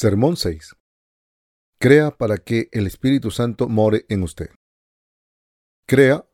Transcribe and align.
Sermón 0.00 0.36
6. 0.36 0.76
Crea 1.80 2.16
para 2.16 2.36
que 2.38 2.68
el 2.70 2.86
Espíritu 2.86 3.32
Santo 3.32 3.68
more 3.68 4.06
en 4.08 4.22
usted. 4.22 4.50
Crea 5.88 6.24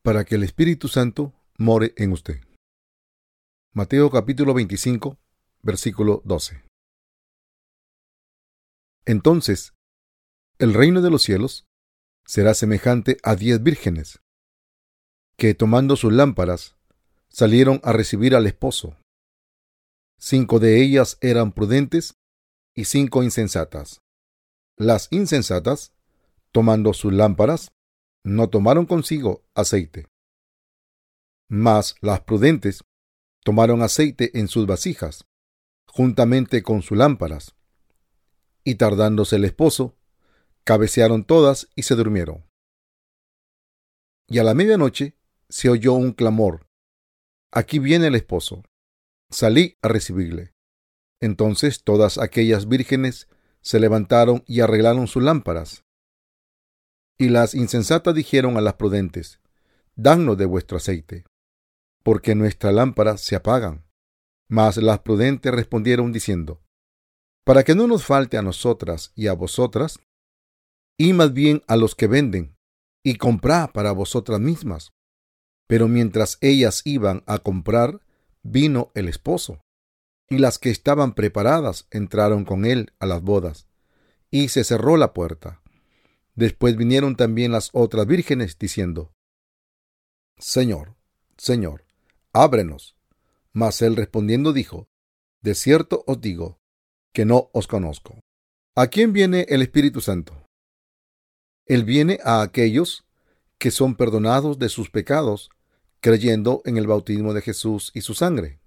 para 0.00 0.24
que 0.24 0.36
el 0.36 0.44
Espíritu 0.44 0.88
Santo 0.88 1.34
more 1.58 1.92
en 1.98 2.12
usted. 2.12 2.40
Mateo 3.74 4.10
capítulo 4.10 4.54
25, 4.54 5.18
versículo 5.60 6.22
12. 6.24 6.64
Entonces, 9.04 9.74
el 10.58 10.72
reino 10.72 11.02
de 11.02 11.10
los 11.10 11.20
cielos 11.20 11.66
será 12.24 12.54
semejante 12.54 13.18
a 13.22 13.36
diez 13.36 13.62
vírgenes, 13.62 14.20
que 15.36 15.52
tomando 15.52 15.96
sus 15.96 16.14
lámparas, 16.14 16.76
salieron 17.28 17.78
a 17.84 17.92
recibir 17.92 18.34
al 18.34 18.46
esposo. 18.46 18.96
Cinco 20.18 20.60
de 20.60 20.82
ellas 20.82 21.18
eran 21.20 21.52
prudentes 21.52 22.16
y 22.76 22.84
cinco 22.84 23.22
insensatas. 23.22 24.02
Las 24.76 25.08
insensatas, 25.10 25.92
tomando 26.52 26.92
sus 26.92 27.12
lámparas, 27.12 27.72
no 28.22 28.50
tomaron 28.50 28.86
consigo 28.86 29.44
aceite. 29.54 30.06
Mas 31.48 31.94
las 32.02 32.20
prudentes 32.20 32.84
tomaron 33.42 33.82
aceite 33.82 34.38
en 34.38 34.48
sus 34.48 34.66
vasijas, 34.66 35.24
juntamente 35.86 36.62
con 36.62 36.82
sus 36.82 36.98
lámparas. 36.98 37.54
Y 38.62 38.74
tardándose 38.74 39.36
el 39.36 39.44
esposo, 39.44 39.96
cabecearon 40.64 41.24
todas 41.24 41.68
y 41.76 41.84
se 41.84 41.94
durmieron. 41.94 42.44
Y 44.28 44.38
a 44.38 44.44
la 44.44 44.54
medianoche 44.54 45.16
se 45.48 45.70
oyó 45.70 45.94
un 45.94 46.12
clamor. 46.12 46.68
Aquí 47.52 47.78
viene 47.78 48.08
el 48.08 48.16
esposo. 48.16 48.64
Salí 49.30 49.78
a 49.80 49.88
recibirle. 49.88 50.55
Entonces 51.20 51.82
todas 51.82 52.18
aquellas 52.18 52.68
vírgenes 52.68 53.28
se 53.62 53.80
levantaron 53.80 54.44
y 54.46 54.60
arreglaron 54.60 55.06
sus 55.06 55.22
lámparas. 55.22 55.84
Y 57.18 57.30
las 57.30 57.54
insensatas 57.54 58.14
dijeron 58.14 58.56
a 58.56 58.60
las 58.60 58.74
prudentes, 58.74 59.40
Danos 59.96 60.36
de 60.36 60.44
vuestro 60.44 60.76
aceite, 60.76 61.24
porque 62.04 62.34
nuestras 62.34 62.74
lámparas 62.74 63.22
se 63.22 63.34
apagan. 63.34 63.86
Mas 64.48 64.76
las 64.76 65.00
prudentes 65.00 65.52
respondieron 65.52 66.12
diciendo, 66.12 66.60
Para 67.44 67.64
que 67.64 67.74
no 67.74 67.86
nos 67.86 68.04
falte 68.04 68.36
a 68.36 68.42
nosotras 68.42 69.12
y 69.14 69.28
a 69.28 69.32
vosotras, 69.32 69.98
y 70.98 71.14
más 71.14 71.32
bien 71.32 71.62
a 71.66 71.76
los 71.76 71.94
que 71.94 72.06
venden, 72.06 72.56
y 73.02 73.16
comprad 73.16 73.70
para 73.70 73.92
vosotras 73.92 74.38
mismas. 74.38 74.92
Pero 75.66 75.88
mientras 75.88 76.38
ellas 76.42 76.82
iban 76.84 77.24
a 77.26 77.38
comprar, 77.38 78.00
vino 78.42 78.92
el 78.94 79.08
esposo 79.08 79.60
y 80.28 80.38
las 80.38 80.58
que 80.58 80.70
estaban 80.70 81.14
preparadas 81.14 81.86
entraron 81.90 82.44
con 82.44 82.64
él 82.64 82.92
a 82.98 83.06
las 83.06 83.22
bodas, 83.22 83.66
y 84.30 84.48
se 84.48 84.64
cerró 84.64 84.96
la 84.96 85.12
puerta. 85.12 85.62
Después 86.34 86.76
vinieron 86.76 87.16
también 87.16 87.52
las 87.52 87.70
otras 87.72 88.06
vírgenes, 88.06 88.58
diciendo, 88.58 89.12
Señor, 90.38 90.96
Señor, 91.38 91.84
ábrenos. 92.32 92.94
Mas 93.52 93.80
él 93.80 93.96
respondiendo 93.96 94.52
dijo, 94.52 94.86
De 95.40 95.54
cierto 95.54 96.04
os 96.06 96.20
digo, 96.20 96.58
que 97.14 97.24
no 97.24 97.48
os 97.54 97.66
conozco. 97.66 98.20
¿A 98.74 98.88
quién 98.88 99.14
viene 99.14 99.46
el 99.48 99.62
Espíritu 99.62 100.02
Santo? 100.02 100.46
Él 101.64 101.84
viene 101.84 102.18
a 102.22 102.42
aquellos 102.42 103.06
que 103.58 103.70
son 103.70 103.96
perdonados 103.96 104.58
de 104.58 104.68
sus 104.68 104.90
pecados, 104.90 105.48
creyendo 106.00 106.60
en 106.66 106.76
el 106.76 106.86
bautismo 106.86 107.32
de 107.32 107.40
Jesús 107.40 107.90
y 107.94 108.02
su 108.02 108.12
sangre. 108.12 108.60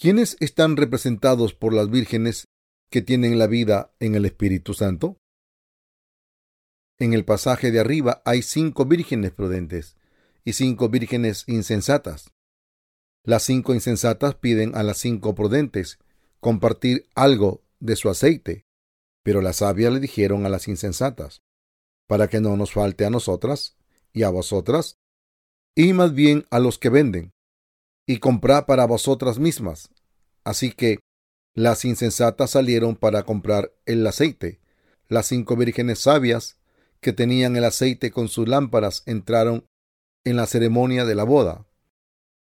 ¿Quiénes 0.00 0.38
están 0.40 0.78
representados 0.78 1.52
por 1.52 1.74
las 1.74 1.90
vírgenes 1.90 2.48
que 2.90 3.02
tienen 3.02 3.38
la 3.38 3.46
vida 3.46 3.92
en 4.00 4.14
el 4.14 4.24
Espíritu 4.24 4.72
Santo? 4.72 5.18
En 6.98 7.12
el 7.12 7.26
pasaje 7.26 7.70
de 7.70 7.80
arriba 7.80 8.22
hay 8.24 8.40
cinco 8.40 8.86
vírgenes 8.86 9.32
prudentes 9.32 9.98
y 10.42 10.54
cinco 10.54 10.88
vírgenes 10.88 11.44
insensatas. 11.48 12.32
Las 13.24 13.42
cinco 13.42 13.74
insensatas 13.74 14.36
piden 14.36 14.74
a 14.74 14.82
las 14.82 14.96
cinco 14.96 15.34
prudentes 15.34 15.98
compartir 16.40 17.06
algo 17.14 17.62
de 17.78 17.94
su 17.94 18.08
aceite, 18.08 18.64
pero 19.22 19.42
las 19.42 19.56
sabias 19.56 19.92
le 19.92 20.00
dijeron 20.00 20.46
a 20.46 20.48
las 20.48 20.66
insensatas, 20.66 21.42
para 22.08 22.26
que 22.28 22.40
no 22.40 22.56
nos 22.56 22.72
falte 22.72 23.04
a 23.04 23.10
nosotras 23.10 23.76
y 24.14 24.22
a 24.22 24.30
vosotras, 24.30 24.96
y 25.76 25.92
más 25.92 26.14
bien 26.14 26.46
a 26.48 26.58
los 26.58 26.78
que 26.78 26.88
venden, 26.88 27.34
y 28.10 28.18
comprad 28.18 28.66
para 28.66 28.86
vosotras 28.86 29.38
mismas. 29.38 29.88
Así 30.42 30.72
que 30.72 30.98
las 31.54 31.84
insensatas 31.84 32.50
salieron 32.50 32.96
para 32.96 33.22
comprar 33.22 33.72
el 33.86 34.04
aceite. 34.04 34.58
Las 35.06 35.26
cinco 35.26 35.54
vírgenes 35.54 36.00
sabias 36.00 36.58
que 37.00 37.12
tenían 37.12 37.54
el 37.54 37.62
aceite 37.62 38.10
con 38.10 38.26
sus 38.26 38.48
lámparas 38.48 39.04
entraron 39.06 39.64
en 40.24 40.34
la 40.34 40.48
ceremonia 40.48 41.04
de 41.04 41.14
la 41.14 41.22
boda. 41.22 41.68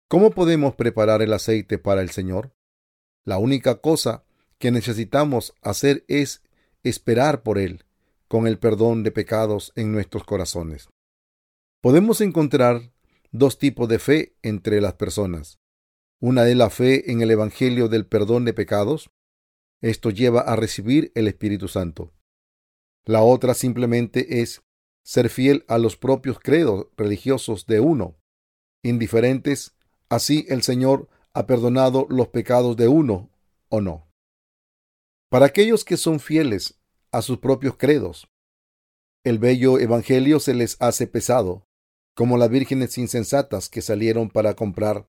¿Cómo 0.09 0.31
podemos 0.31 0.77
preparar 0.77 1.21
el 1.21 1.35
aceite 1.35 1.77
para 1.77 2.01
el 2.01 2.09
Señor? 2.09 2.55
La 3.27 3.37
única 3.37 3.83
cosa 3.83 4.25
que 4.59 4.71
necesitamos 4.71 5.53
hacer 5.61 6.07
es 6.09 6.41
esperar 6.85 7.43
por 7.43 7.59
Él, 7.59 7.85
con 8.29 8.47
el 8.47 8.59
perdón 8.59 9.03
de 9.03 9.13
pecados 9.13 9.75
en 9.77 9.93
nuestros 9.93 10.25
corazones. 10.25 10.89
Podemos 11.83 12.23
encontrar 12.23 12.95
dos 13.31 13.59
tipos 13.59 13.89
de 13.89 13.99
fe 13.99 14.37
entre 14.43 14.81
las 14.81 14.95
personas. 14.95 15.61
Una 16.21 16.49
es 16.49 16.57
la 16.57 16.71
fe 16.71 17.11
en 17.11 17.23
el 17.23 17.31
Evangelio 17.31 17.89
del 17.89 18.07
perdón 18.07 18.45
de 18.45 18.53
pecados. 18.53 19.11
Esto 19.81 20.11
lleva 20.11 20.41
a 20.41 20.57
recibir 20.57 21.13
el 21.15 21.29
Espíritu 21.29 21.69
Santo. 21.69 22.13
La 23.05 23.23
otra 23.23 23.55
simplemente 23.55 24.43
es 24.43 24.63
ser 25.03 25.31
fiel 25.31 25.65
a 25.69 25.79
los 25.79 25.97
propios 25.97 26.39
credos 26.39 26.89
religiosos 26.97 27.67
de 27.67 27.81
uno, 27.81 28.19
indiferentes 28.83 29.75
así 30.09 30.45
el 30.49 30.63
Señor 30.63 31.09
ha 31.33 31.47
perdonado 31.47 32.07
los 32.11 32.29
pecados 32.29 32.77
de 32.77 32.89
uno 32.89 33.31
o 33.69 33.81
no. 33.81 34.13
Para 35.31 35.47
aquellos 35.47 35.85
que 35.85 35.97
son 35.97 36.21
fieles 36.21 36.81
a 37.13 37.23
sus 37.23 37.39
propios 37.39 37.77
credos, 37.77 38.29
el 39.25 39.39
bello 39.39 39.79
Evangelio 39.79 40.41
se 40.41 40.55
les 40.55 40.77
hace 40.81 41.07
pesado, 41.07 41.67
como 42.21 42.37
las 42.37 42.51
vírgenes 42.51 42.99
insensatas 42.99 43.71
que 43.71 43.81
salieron 43.81 44.29
para 44.29 44.53
comprar 44.53 45.09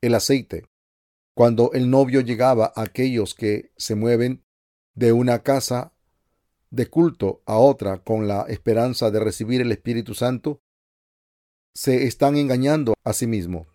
el 0.00 0.14
aceite. 0.14 0.64
Cuando 1.34 1.72
el 1.72 1.90
novio 1.90 2.20
llegaba 2.20 2.72
aquellos 2.76 3.34
que 3.34 3.72
se 3.76 3.96
mueven 3.96 4.44
de 4.94 5.10
una 5.10 5.42
casa 5.42 5.94
de 6.70 6.86
culto 6.86 7.42
a 7.44 7.58
otra 7.58 8.04
con 8.04 8.28
la 8.28 8.42
esperanza 8.42 9.10
de 9.10 9.18
recibir 9.18 9.62
el 9.62 9.72
Espíritu 9.72 10.14
Santo, 10.14 10.60
se 11.74 12.04
están 12.04 12.36
engañando 12.36 12.94
a 13.02 13.14
sí 13.14 13.26
mismos. 13.26 13.66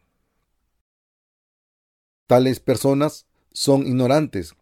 Tales 2.27 2.61
personas 2.61 3.27
son 3.51 3.85
ignorantes 3.85 4.55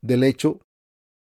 del 0.00 0.24
hecho 0.24 0.58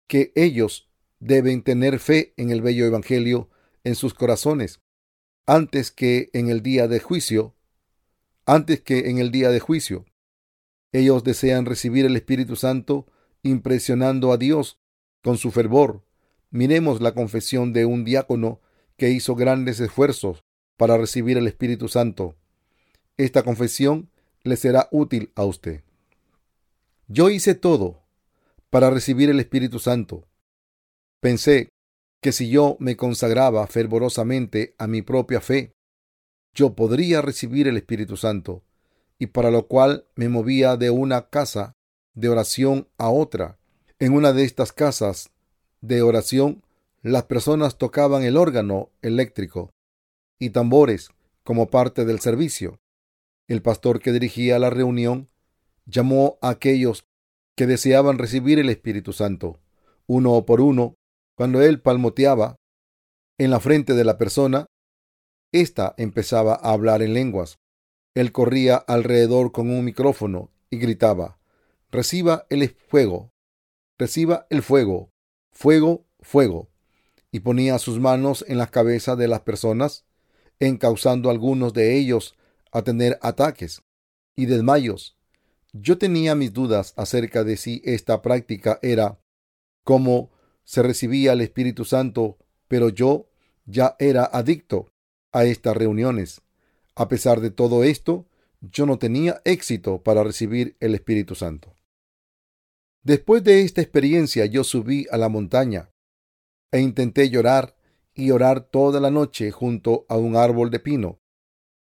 que 0.09 0.32
ellos 0.34 0.88
deben 1.20 1.62
tener 1.62 1.99
fe 1.99 2.32
en 2.38 2.49
el 2.49 2.62
bello 2.62 2.87
Evangelio 2.87 3.50
en 3.84 3.97
sus 3.97 4.14
corazones 4.14 4.81
antes 5.47 5.91
que 5.91 6.31
en 6.33 6.49
el 6.49 6.63
día 6.63 6.89
de 6.89 7.01
juicio, 7.01 7.55
antes 8.47 8.81
que 8.81 9.11
en 9.11 9.19
el 9.19 9.31
día 9.31 9.51
de 9.51 9.61
juicio. 9.61 10.05
Ellos 10.93 11.25
desean 11.25 11.65
recibir 11.65 12.05
el 12.05 12.17
Espíritu 12.17 12.57
Santo 12.57 13.07
impresionando 13.43 14.33
a 14.33 14.37
Dios 14.37 14.79
con 15.23 15.39
su 15.39 15.51
fervor. 15.51 16.05
Miremos 16.51 17.01
la 17.01 17.15
confesión 17.15 17.73
de 17.73 17.87
un 17.87 18.05
diácono 18.05 18.61
que 18.97 19.11
hizo 19.11 19.35
grandes 19.35 19.81
esfuerzos 19.81 20.44
para 20.77 20.99
recibir 20.99 21.39
el 21.39 21.47
Espíritu 21.47 21.88
Santo. 21.88 22.37
Esta 23.17 23.43
confesión 23.43 24.11
le 24.43 24.56
será 24.56 24.88
útil 24.91 25.33
a 25.35 25.45
usted. 25.45 25.83
Yo 27.09 27.31
hice 27.31 27.55
todo 27.55 28.03
para 28.71 28.91
recibir 28.91 29.31
el 29.31 29.41
Espíritu 29.41 29.79
Santo. 29.79 30.27
Pensé 31.21 31.72
que 32.23 32.31
si 32.33 32.49
yo 32.49 32.77
me 32.79 32.97
consagraba 32.97 33.67
fervorosamente 33.67 34.75
a 34.79 34.87
mi 34.87 35.03
propia 35.03 35.41
fe, 35.41 35.73
yo 36.55 36.75
podría 36.75 37.21
recibir 37.21 37.67
el 37.67 37.77
Espíritu 37.77 38.17
Santo, 38.17 38.63
y 39.19 39.27
para 39.27 39.51
lo 39.51 39.67
cual 39.67 40.07
me 40.15 40.29
movía 40.29 40.77
de 40.77 40.91
una 40.91 41.29
casa 41.29 41.75
de 42.15 42.29
oración 42.29 42.89
a 42.97 43.11
otra. 43.11 43.59
En 43.99 44.15
una 44.15 44.33
de 44.33 44.45
estas 44.45 44.73
casas 44.73 45.31
de 45.81 46.03
oración, 46.03 46.63
las 47.03 47.25
personas 47.25 47.77
tocaban 47.77 48.23
el 48.23 48.37
órgano 48.37 48.91
eléctrico 49.03 49.71
y 50.39 50.51
tambores 50.51 51.11
como 51.43 51.69
parte 51.71 52.05
del 52.05 52.21
servicio. 52.21 52.79
El 53.49 53.63
pastor 53.63 53.99
que 53.99 54.13
dirigía 54.13 54.61
la 54.61 54.71
reunión 54.71 55.29
llamó 55.87 56.39
a 56.41 56.51
aquellos 56.51 57.05
que 57.57 57.67
deseaban 57.67 58.19
recibir 58.19 58.61
el 58.61 58.69
Espíritu 58.69 59.13
Santo, 59.13 59.59
uno 60.07 60.47
por 60.47 60.61
uno, 60.61 60.95
cuando 61.43 61.61
él 61.61 61.81
palmoteaba 61.81 62.55
en 63.37 63.50
la 63.50 63.59
frente 63.59 63.94
de 63.94 64.05
la 64.05 64.17
persona, 64.17 64.67
ésta 65.50 65.93
empezaba 65.97 66.55
a 66.55 66.71
hablar 66.71 67.03
en 67.03 67.15
lenguas. 67.15 67.59
Él 68.15 68.31
corría 68.31 68.77
alrededor 68.77 69.50
con 69.50 69.69
un 69.69 69.85
micrófono 69.85 70.53
y 70.71 70.79
gritaba, 70.79 71.41
Reciba 71.91 72.47
el 72.49 72.69
fuego, 72.69 73.33
reciba 73.99 74.47
el 74.50 74.62
fuego, 74.62 75.11
fuego, 75.50 76.06
fuego. 76.21 76.71
Y 77.33 77.41
ponía 77.41 77.81
sus 77.81 77.99
manos 77.99 78.45
en 78.47 78.59
las 78.59 78.71
cabezas 78.71 79.19
de 79.19 79.27
las 79.27 79.41
personas, 79.41 80.05
encauzando 80.61 81.29
a 81.29 81.33
algunos 81.33 81.73
de 81.73 81.99
ellos 81.99 82.37
a 82.71 82.83
tener 82.83 83.19
ataques 83.21 83.83
y 84.37 84.47
desmayos. 84.47 85.19
Yo 85.73 85.99
tenía 85.99 86.37
mis 86.37 86.53
dudas 86.53 86.95
acerca 86.97 87.43
de 87.43 87.56
si 87.56 87.83
esta 87.85 88.23
práctica 88.23 88.79
era 88.81 89.19
como 89.83 90.31
se 90.64 90.82
recibía 90.82 91.32
el 91.32 91.41
Espíritu 91.41 91.85
Santo, 91.85 92.38
pero 92.69 92.88
yo 92.88 93.29
ya 93.64 93.97
era 93.99 94.25
adicto 94.25 94.93
a 95.32 95.44
estas 95.44 95.76
reuniones. 95.76 96.43
A 96.94 97.09
pesar 97.09 97.41
de 97.41 97.50
todo 97.50 97.85
esto, 97.85 98.26
yo 98.61 98.87
no 98.87 98.99
tenía 98.99 99.41
éxito 99.44 100.03
para 100.03 100.23
recibir 100.23 100.76
el 100.81 100.94
Espíritu 100.94 101.35
Santo. 101.35 101.75
Después 103.03 103.43
de 103.43 103.62
esta 103.62 103.81
experiencia 103.81 104.47
yo 104.47 104.62
subí 104.62 105.06
a 105.11 105.17
la 105.17 105.29
montaña 105.29 105.91
e 106.70 106.81
intenté 106.81 107.29
llorar 107.31 107.76
y 108.14 108.31
orar 108.31 108.61
toda 108.70 109.00
la 109.00 109.11
noche 109.11 109.50
junto 109.50 110.06
a 110.09 110.17
un 110.17 110.37
árbol 110.37 110.70
de 110.70 110.79
pino. 110.79 111.20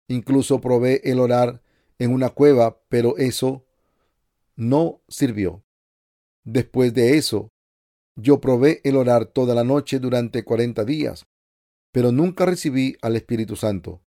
Incluso 0.09 0.61
probé 0.61 1.01
el 1.05 1.21
orar 1.21 1.63
en 1.99 2.13
una 2.13 2.31
cueva, 2.31 2.81
pero 2.89 3.17
eso 3.19 3.67
no 4.57 5.03
sirvió. 5.09 5.65
Después 6.45 6.95
de 6.95 7.17
eso, 7.19 7.52
yo 8.17 8.41
probé 8.41 8.81
el 8.85 8.97
orar 8.97 9.27
toda 9.27 9.55
la 9.55 9.65
noche 9.65 9.99
durante 9.99 10.45
cuarenta 10.45 10.85
días, 10.85 11.25
pero 11.93 12.13
nunca 12.13 12.47
recibí 12.47 12.97
al 13.03 13.17
Espíritu 13.17 13.57
Santo. 13.57 14.03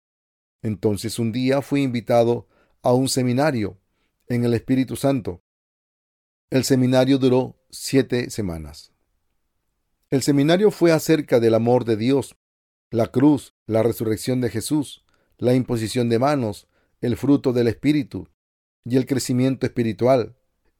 Entonces 0.61 1.19
un 1.19 1.31
día 1.31 1.61
fui 1.61 1.83
invitado 1.83 2.47
a 2.81 2.93
un 2.93 3.09
seminario 3.09 3.79
en 4.27 4.43
el 4.43 4.53
Espíritu 4.53 4.95
Santo. 4.95 5.41
El 6.49 6.63
seminario 6.63 7.17
duró 7.17 7.55
siete 7.69 8.29
semanas. 8.29 8.91
El 10.09 10.21
seminario 10.21 10.71
fue 10.71 10.91
acerca 10.91 11.39
del 11.39 11.55
amor 11.55 11.85
de 11.85 11.97
Dios, 11.97 12.35
la 12.91 13.07
cruz, 13.07 13.53
la 13.65 13.83
resurrección 13.83 14.39
de 14.41 14.49
Jesús, 14.49 15.03
la 15.37 15.53
imposición 15.53 16.09
de 16.09 16.19
manos, 16.19 16.67
el 17.01 17.17
fruto 17.17 17.53
del 17.53 17.67
Espíritu 17.67 18.27
y 18.85 18.97
el 18.97 19.05
crecimiento 19.05 19.65
espiritual. 19.65 20.35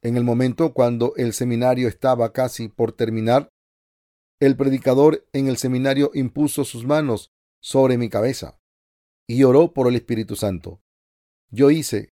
En 0.06 0.18
el 0.18 0.24
momento 0.24 0.72
cuando 0.76 1.16
el 1.16 1.34
seminario 1.34 1.88
estaba 1.88 2.32
casi 2.32 2.68
por 2.68 2.92
terminar, 2.92 3.50
el 4.40 4.56
predicador 4.56 5.28
en 5.34 5.48
el 5.48 5.58
seminario 5.58 6.12
impuso 6.14 6.64
sus 6.64 6.86
manos 6.86 7.32
sobre 7.60 7.98
mi 7.98 8.08
cabeza 8.08 8.60
y 9.26 9.46
oró 9.46 9.74
por 9.74 9.88
el 9.88 9.96
Espíritu 9.96 10.36
Santo. 10.36 10.80
Yo 11.50 11.72
hice 11.72 12.10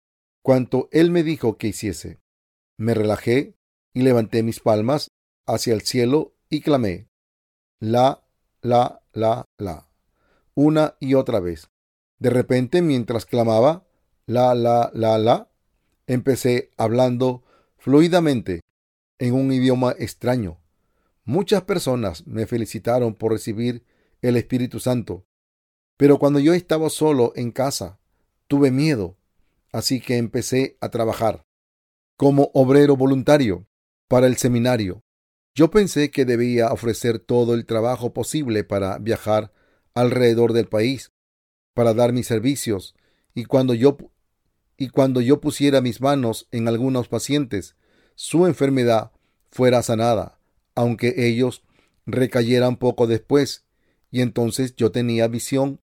cuanto 0.43 0.89
él 0.91 1.13
me 1.13 1.23
dijo 1.23 1.59
que 1.59 1.69
hiciese. 1.69 2.19
Me 2.77 2.93
relajé 2.93 3.55
y 3.95 4.03
levanté 4.03 4.43
mis 4.43 4.59
palmas 4.59 5.13
hacia 5.47 5.73
el 5.73 5.83
cielo 5.83 6.35
y 6.51 6.63
clamé. 6.63 7.07
La, 7.79 8.27
la, 8.63 9.01
la, 9.13 9.45
la. 9.59 9.89
Una 10.57 10.97
y 10.99 11.15
otra 11.15 11.39
vez. 11.39 11.71
De 12.19 12.31
repente, 12.31 12.83
mientras 12.83 13.27
clamaba, 13.27 13.87
la, 14.27 14.57
la, 14.57 14.91
la, 14.93 15.19
la, 15.19 15.53
empecé 16.09 16.73
hablando 16.77 17.46
fluidamente 17.87 18.63
en 19.21 19.35
un 19.35 19.53
idioma 19.53 19.95
extraño. 19.97 20.61
Muchas 21.23 21.63
personas 21.63 22.27
me 22.27 22.45
felicitaron 22.45 23.15
por 23.15 23.31
recibir 23.31 23.85
el 24.23 24.37
Espíritu 24.37 24.81
Santo, 24.81 25.25
pero 25.97 26.19
cuando 26.19 26.41
yo 26.41 26.53
estaba 26.53 26.91
solo 26.91 27.33
en 27.37 27.53
casa, 27.53 28.01
tuve 28.49 28.73
miedo, 28.73 29.17
así 29.71 30.01
que 30.01 30.17
empecé 30.17 30.77
a 30.81 30.89
trabajar 30.89 31.45
como 32.17 32.51
obrero 32.55 32.97
voluntario 32.97 33.69
para 34.09 34.27
el 34.27 34.37
seminario. 34.37 35.05
Yo 35.55 35.71
pensé 35.71 36.11
que 36.11 36.25
debía 36.25 36.73
ofrecer 36.73 37.21
todo 37.21 37.55
el 37.55 37.67
trabajo 37.67 38.13
posible 38.13 38.65
para 38.65 38.99
viajar 38.99 39.53
alrededor 39.95 40.55
del 40.55 40.67
país, 40.67 41.13
para 41.73 41.95
dar 41.95 42.13
mis 42.13 42.27
servicios, 42.27 42.97
y 43.33 43.45
cuando 43.45 43.75
yo 43.75 43.97
y 44.77 44.89
cuando 44.89 45.21
yo 45.21 45.41
pusiera 45.41 45.81
mis 45.81 46.01
manos 46.01 46.49
en 46.51 46.69
algunos 46.69 47.09
pacientes, 47.09 47.77
su 48.15 48.47
enfermedad 48.47 49.13
fuera 49.51 49.83
sanada, 49.83 50.39
aunque 50.75 51.15
ellos 51.17 51.63
recayeran 52.05 52.77
poco 52.77 53.07
después, 53.07 53.65
y 54.11 54.21
entonces 54.21 54.77
yo 54.77 54.93
tenía 54.93 55.29
visión, 55.29 55.81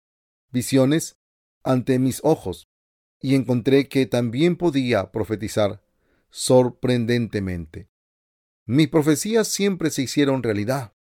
visiones 0.51 1.19
ante 1.63 1.99
mis 1.99 2.21
ojos, 2.25 2.69
y 3.21 3.35
encontré 3.35 3.89
que 3.89 4.07
también 4.07 4.57
podía 4.57 5.13
profetizar 5.13 5.83
sorprendentemente. 6.31 7.89
Mis 8.67 8.89
profecías 8.89 9.49
siempre 9.49 9.91
se 9.91 10.03
hicieron 10.03 10.43
realidad. 10.43 10.95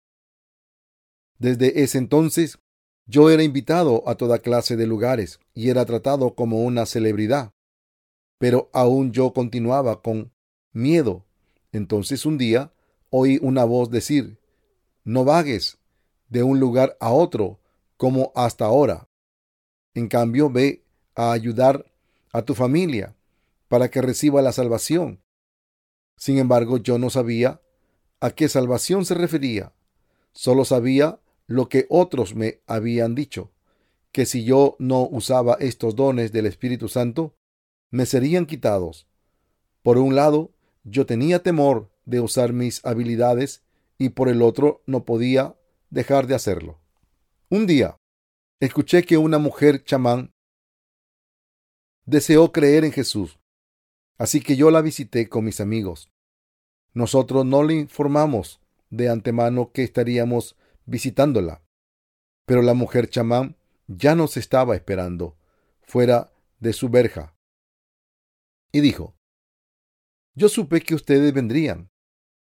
Desde 1.38 1.82
ese 1.82 1.98
entonces, 1.98 2.58
yo 3.06 3.30
era 3.30 3.42
invitado 3.42 4.08
a 4.08 4.16
toda 4.16 4.40
clase 4.40 4.76
de 4.76 4.86
lugares 4.86 5.40
y 5.54 5.70
era 5.70 5.84
tratado 5.84 6.34
como 6.34 6.62
una 6.62 6.84
celebridad 6.84 7.52
pero 8.40 8.70
aún 8.72 9.12
yo 9.12 9.34
continuaba 9.34 10.00
con 10.00 10.32
miedo. 10.72 11.26
Entonces 11.72 12.24
un 12.24 12.38
día 12.38 12.72
oí 13.10 13.38
una 13.42 13.64
voz 13.64 13.90
decir, 13.90 14.40
no 15.04 15.26
vagues 15.26 15.76
de 16.30 16.42
un 16.42 16.58
lugar 16.58 16.96
a 17.00 17.10
otro 17.10 17.60
como 17.98 18.32
hasta 18.34 18.64
ahora. 18.64 19.10
En 19.92 20.08
cambio, 20.08 20.48
ve 20.48 20.86
a 21.14 21.32
ayudar 21.32 21.92
a 22.32 22.40
tu 22.40 22.54
familia 22.54 23.14
para 23.68 23.90
que 23.90 24.00
reciba 24.00 24.40
la 24.40 24.52
salvación. 24.52 25.22
Sin 26.16 26.38
embargo, 26.38 26.78
yo 26.78 26.98
no 26.98 27.10
sabía 27.10 27.60
a 28.20 28.30
qué 28.30 28.48
salvación 28.48 29.04
se 29.04 29.16
refería. 29.16 29.74
Solo 30.32 30.64
sabía 30.64 31.20
lo 31.46 31.68
que 31.68 31.84
otros 31.90 32.34
me 32.34 32.62
habían 32.66 33.14
dicho, 33.14 33.52
que 34.12 34.24
si 34.24 34.44
yo 34.44 34.76
no 34.78 35.02
usaba 35.02 35.58
estos 35.60 35.94
dones 35.94 36.32
del 36.32 36.46
Espíritu 36.46 36.88
Santo, 36.88 37.34
me 37.90 38.06
serían 38.06 38.46
quitados. 38.46 39.06
Por 39.82 39.98
un 39.98 40.14
lado, 40.14 40.52
yo 40.84 41.06
tenía 41.06 41.42
temor 41.42 41.90
de 42.04 42.20
usar 42.20 42.52
mis 42.52 42.84
habilidades 42.84 43.62
y 43.98 44.10
por 44.10 44.28
el 44.28 44.42
otro 44.42 44.82
no 44.86 45.04
podía 45.04 45.56
dejar 45.90 46.26
de 46.26 46.34
hacerlo. 46.34 46.80
Un 47.48 47.66
día, 47.66 47.96
escuché 48.60 49.02
que 49.04 49.18
una 49.18 49.38
mujer 49.38 49.84
chamán 49.84 50.32
deseó 52.06 52.52
creer 52.52 52.84
en 52.84 52.92
Jesús, 52.92 53.38
así 54.18 54.40
que 54.40 54.56
yo 54.56 54.70
la 54.70 54.80
visité 54.80 55.28
con 55.28 55.44
mis 55.44 55.60
amigos. 55.60 56.10
Nosotros 56.92 57.44
no 57.44 57.62
le 57.62 57.74
informamos 57.74 58.60
de 58.88 59.08
antemano 59.08 59.70
que 59.72 59.82
estaríamos 59.82 60.56
visitándola, 60.86 61.62
pero 62.46 62.62
la 62.62 62.74
mujer 62.74 63.08
chamán 63.08 63.56
ya 63.86 64.14
nos 64.14 64.36
estaba 64.36 64.74
esperando 64.74 65.36
fuera 65.82 66.32
de 66.58 66.72
su 66.72 66.88
verja 66.88 67.34
y 68.72 68.80
dijo, 68.80 69.16
Yo 70.34 70.48
supe 70.48 70.80
que 70.80 70.94
ustedes 70.94 71.32
vendrían. 71.32 71.90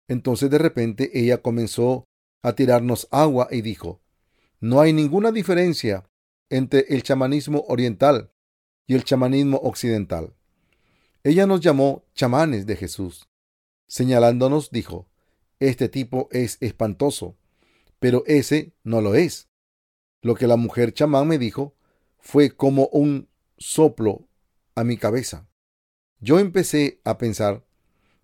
Entonces 0.08 0.50
de 0.50 0.58
repente 0.58 1.10
ella 1.14 1.38
comenzó 1.38 2.04
a 2.42 2.54
tirarnos 2.54 3.08
agua 3.10 3.48
y 3.50 3.62
dijo, 3.62 4.00
No 4.60 4.80
hay 4.80 4.92
ninguna 4.92 5.32
diferencia 5.32 6.08
entre 6.48 6.86
el 6.88 7.02
chamanismo 7.02 7.64
oriental 7.68 8.32
y 8.86 8.94
el 8.94 9.04
chamanismo 9.04 9.58
occidental. 9.58 10.34
Ella 11.24 11.46
nos 11.46 11.60
llamó 11.60 12.04
chamanes 12.14 12.66
de 12.66 12.76
Jesús. 12.76 13.28
Señalándonos 13.88 14.70
dijo, 14.70 15.08
Este 15.58 15.88
tipo 15.88 16.28
es 16.30 16.58
espantoso, 16.60 17.36
pero 17.98 18.22
ese 18.26 18.74
no 18.84 19.00
lo 19.00 19.14
es. 19.14 19.48
Lo 20.22 20.34
que 20.34 20.46
la 20.46 20.56
mujer 20.56 20.92
chamán 20.92 21.28
me 21.28 21.38
dijo 21.38 21.74
fue 22.18 22.50
como 22.50 22.88
un 22.88 23.28
soplo 23.58 24.28
a 24.74 24.84
mi 24.84 24.96
cabeza 24.96 25.45
yo 26.20 26.38
empecé 26.38 27.00
a 27.04 27.18
pensar 27.18 27.64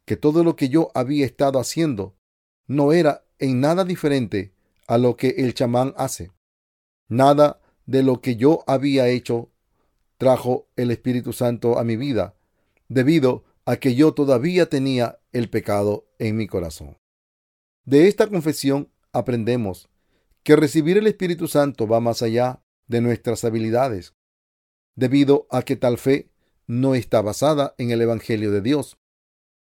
que 0.04 0.16
todo 0.16 0.44
lo 0.44 0.56
que 0.56 0.68
yo 0.68 0.90
había 0.94 1.26
estado 1.26 1.58
haciendo 1.58 2.16
no 2.66 2.92
era 2.92 3.24
en 3.38 3.60
nada 3.60 3.84
diferente 3.84 4.54
a 4.86 4.98
lo 4.98 5.16
que 5.16 5.28
el 5.38 5.54
chamán 5.54 5.94
hace. 5.96 6.32
Nada 7.08 7.60
de 7.86 8.02
lo 8.02 8.20
que 8.20 8.36
yo 8.36 8.64
había 8.66 9.08
hecho 9.08 9.50
trajo 10.16 10.68
el 10.76 10.90
Espíritu 10.90 11.32
Santo 11.32 11.78
a 11.78 11.84
mi 11.84 11.96
vida, 11.96 12.36
debido 12.88 13.44
a 13.64 13.76
que 13.76 13.94
yo 13.94 14.14
todavía 14.14 14.68
tenía 14.68 15.20
el 15.32 15.50
pecado 15.50 16.06
en 16.18 16.36
mi 16.36 16.46
corazón. 16.46 16.96
De 17.84 18.08
esta 18.08 18.28
confesión 18.28 18.92
aprendemos 19.12 19.88
que 20.42 20.56
recibir 20.56 20.98
el 20.98 21.06
Espíritu 21.06 21.48
Santo 21.48 21.86
va 21.86 22.00
más 22.00 22.22
allá 22.22 22.62
de 22.86 23.00
nuestras 23.00 23.44
habilidades, 23.44 24.14
debido 24.94 25.46
a 25.50 25.62
que 25.62 25.76
tal 25.76 25.98
fe 25.98 26.31
no 26.80 26.94
está 26.94 27.20
basada 27.20 27.74
en 27.76 27.90
el 27.90 28.00
Evangelio 28.00 28.50
de 28.50 28.62
Dios. 28.62 28.96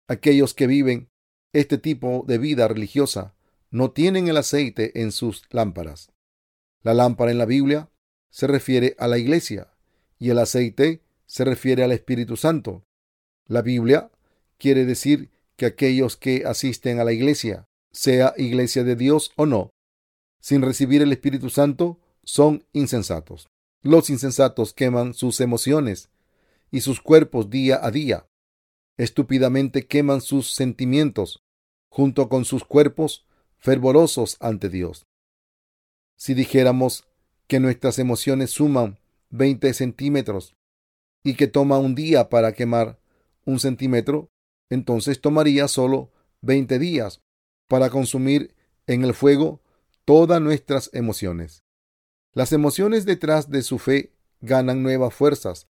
Aquellos 0.08 0.54
que 0.54 0.66
viven 0.66 1.10
este 1.52 1.76
tipo 1.76 2.24
de 2.26 2.38
vida 2.38 2.68
religiosa 2.68 3.34
no 3.70 3.90
tienen 3.90 4.28
el 4.28 4.38
aceite 4.38 5.02
en 5.02 5.12
sus 5.12 5.42
lámparas. 5.50 6.10
La 6.82 6.94
lámpara 6.94 7.30
en 7.30 7.38
la 7.38 7.44
Biblia 7.44 7.90
se 8.30 8.46
refiere 8.46 8.96
a 8.98 9.08
la 9.08 9.18
iglesia 9.18 9.68
y 10.18 10.30
el 10.30 10.38
aceite 10.38 11.02
se 11.26 11.44
refiere 11.44 11.84
al 11.84 11.92
Espíritu 11.92 12.36
Santo. 12.36 12.86
La 13.46 13.60
Biblia 13.60 14.10
quiere 14.56 14.86
decir 14.86 15.30
que 15.56 15.66
aquellos 15.66 16.16
que 16.16 16.44
asisten 16.46 16.98
a 16.98 17.04
la 17.04 17.12
iglesia, 17.12 17.66
sea 17.92 18.32
iglesia 18.38 18.84
de 18.84 18.96
Dios 18.96 19.32
o 19.36 19.44
no, 19.44 19.70
sin 20.40 20.62
recibir 20.62 21.02
el 21.02 21.12
Espíritu 21.12 21.50
Santo, 21.50 21.98
son 22.24 22.64
insensatos. 22.72 23.48
Los 23.82 24.08
insensatos 24.08 24.72
queman 24.72 25.12
sus 25.12 25.40
emociones 25.40 26.08
y 26.76 26.82
sus 26.82 27.00
cuerpos 27.00 27.48
día 27.48 27.80
a 27.82 27.90
día. 27.90 28.28
Estúpidamente 28.98 29.86
queman 29.86 30.20
sus 30.20 30.52
sentimientos 30.52 31.42
junto 31.88 32.28
con 32.28 32.44
sus 32.44 32.64
cuerpos 32.64 33.26
fervorosos 33.56 34.36
ante 34.40 34.68
Dios. 34.68 35.06
Si 36.18 36.34
dijéramos 36.34 37.08
que 37.46 37.60
nuestras 37.60 37.98
emociones 37.98 38.50
suman 38.50 38.98
20 39.30 39.72
centímetros 39.72 40.54
y 41.24 41.32
que 41.32 41.46
toma 41.46 41.78
un 41.78 41.94
día 41.94 42.28
para 42.28 42.52
quemar 42.52 43.00
un 43.46 43.58
centímetro, 43.58 44.28
entonces 44.68 45.22
tomaría 45.22 45.68
solo 45.68 46.12
20 46.42 46.78
días 46.78 47.22
para 47.68 47.88
consumir 47.88 48.54
en 48.86 49.02
el 49.02 49.14
fuego 49.14 49.62
todas 50.04 50.42
nuestras 50.42 50.90
emociones. 50.92 51.62
Las 52.34 52.52
emociones 52.52 53.06
detrás 53.06 53.48
de 53.48 53.62
su 53.62 53.78
fe 53.78 54.12
ganan 54.42 54.82
nuevas 54.82 55.14
fuerzas 55.14 55.68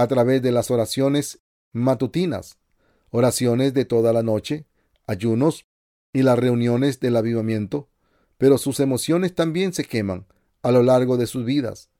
a 0.00 0.08
través 0.08 0.40
de 0.40 0.50
las 0.50 0.70
oraciones 0.70 1.40
matutinas, 1.74 2.56
oraciones 3.10 3.74
de 3.74 3.84
toda 3.84 4.14
la 4.14 4.22
noche, 4.22 4.64
ayunos 5.06 5.66
y 6.14 6.22
las 6.22 6.38
reuniones 6.38 7.00
del 7.00 7.16
avivamiento, 7.16 7.90
pero 8.38 8.56
sus 8.56 8.80
emociones 8.80 9.34
también 9.34 9.74
se 9.74 9.84
queman 9.84 10.24
a 10.62 10.70
lo 10.70 10.82
largo 10.82 11.18
de 11.18 11.26
sus 11.26 11.44
vidas. 11.44 11.90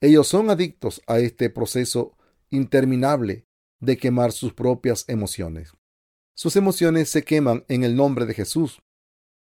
Ellos 0.00 0.28
son 0.28 0.50
adictos 0.50 1.02
a 1.08 1.18
este 1.18 1.50
proceso 1.50 2.16
interminable 2.48 3.44
de 3.80 3.96
quemar 3.96 4.30
sus 4.30 4.52
propias 4.52 5.04
emociones. 5.08 5.72
Sus 6.36 6.54
emociones 6.54 7.08
se 7.08 7.24
queman 7.24 7.64
en 7.66 7.82
el 7.82 7.96
nombre 7.96 8.24
de 8.24 8.34
Jesús. 8.34 8.82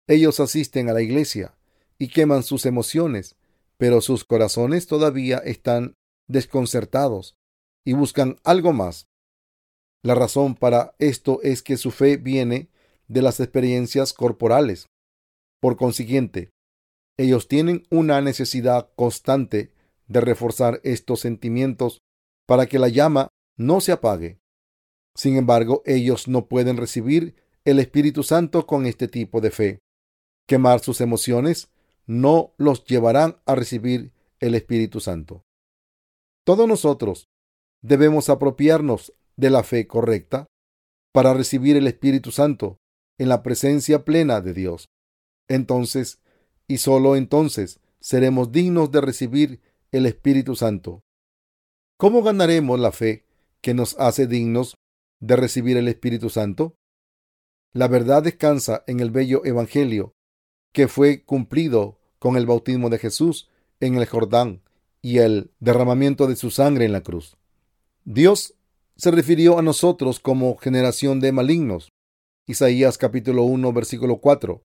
Ellos 0.08 0.40
asisten 0.40 0.88
a 0.88 0.94
la 0.94 1.02
iglesia 1.02 1.58
y 2.00 2.08
queman 2.08 2.44
sus 2.44 2.66
emociones, 2.66 3.36
pero 3.76 4.00
sus 4.00 4.24
corazones 4.24 4.88
todavía 4.88 5.40
están 5.40 5.96
desconcertados 6.30 7.36
y 7.88 7.94
buscan 7.94 8.36
algo 8.44 8.74
más. 8.74 9.08
La 10.04 10.14
razón 10.14 10.56
para 10.56 10.94
esto 11.00 11.40
es 11.42 11.64
que 11.64 11.78
su 11.78 11.92
fe 11.92 12.18
viene 12.18 12.70
de 13.08 13.22
las 13.22 13.40
experiencias 13.40 14.12
corporales. 14.12 14.88
Por 15.62 15.78
consiguiente, 15.78 16.50
ellos 17.18 17.48
tienen 17.48 17.88
una 17.90 18.20
necesidad 18.20 18.92
constante 18.98 19.72
de 20.06 20.20
reforzar 20.20 20.82
estos 20.84 21.22
sentimientos 21.22 22.00
para 22.46 22.66
que 22.66 22.78
la 22.78 22.90
llama 22.90 23.30
no 23.56 23.80
se 23.80 23.94
apague. 23.94 24.38
Sin 25.16 25.38
embargo, 25.38 25.82
ellos 25.86 26.28
no 26.28 26.50
pueden 26.50 26.76
recibir 26.76 27.38
el 27.64 27.80
Espíritu 27.80 28.24
Santo 28.24 28.68
con 28.68 28.86
este 28.86 29.08
tipo 29.08 29.40
de 29.40 29.52
fe. 29.52 29.80
Quemar 30.46 30.82
sus 30.82 31.00
emociones 31.00 31.70
no 32.06 32.54
los 32.58 32.84
llevarán 32.84 33.38
a 33.46 33.56
recibir 33.56 34.12
el 34.42 34.56
Espíritu 34.56 35.00
Santo. 35.00 35.44
Todos 36.46 36.68
nosotros 36.68 37.30
debemos 37.82 38.30
apropiarnos 38.30 39.14
de 39.36 39.50
la 39.50 39.64
fe 39.64 39.88
correcta 39.88 40.48
para 41.14 41.34
recibir 41.34 41.78
el 41.78 41.88
Espíritu 41.88 42.32
Santo 42.32 42.78
en 43.18 43.30
la 43.30 43.44
presencia 43.44 44.06
plena 44.06 44.42
de 44.42 44.54
Dios. 44.54 44.90
Entonces, 45.48 46.22
y 46.68 46.78
sólo 46.78 47.16
entonces, 47.16 47.80
seremos 48.00 48.52
dignos 48.52 48.92
de 48.92 49.02
recibir 49.02 49.62
el 49.92 50.06
Espíritu 50.06 50.56
Santo. 50.56 51.02
¿Cómo 51.98 52.22
ganaremos 52.22 52.80
la 52.80 52.92
fe 52.92 53.26
que 53.62 53.74
nos 53.74 53.98
hace 54.00 54.28
dignos 54.28 54.76
de 55.20 55.36
recibir 55.36 55.78
el 55.78 55.88
Espíritu 55.88 56.30
Santo? 56.30 56.76
La 57.74 57.88
verdad 57.88 58.24
descansa 58.24 58.84
en 58.88 59.00
el 59.00 59.12
bello 59.12 59.44
Evangelio 59.46 60.14
que 60.74 60.88
fue 60.88 61.24
cumplido 61.24 62.00
con 62.20 62.38
el 62.38 62.46
bautismo 62.46 62.90
de 62.90 63.00
Jesús 63.00 63.50
en 63.80 63.96
el 63.96 64.06
Jordán 64.06 64.62
y 65.02 65.20
el 65.20 65.52
derramamiento 65.60 66.28
de 66.28 66.36
su 66.36 66.52
sangre 66.52 66.86
en 66.86 66.92
la 66.92 67.02
cruz. 67.02 67.38
Dios 68.10 68.54
se 68.96 69.12
refirió 69.12 69.60
a 69.60 69.62
nosotros 69.62 70.22
como 70.22 70.56
generación 70.56 71.20
de 71.20 71.34
malignos. 71.34 71.92
Isaías 72.48 72.98
capítulo 72.98 73.44
1 73.44 73.74
versículo 73.74 74.22
4. 74.22 74.64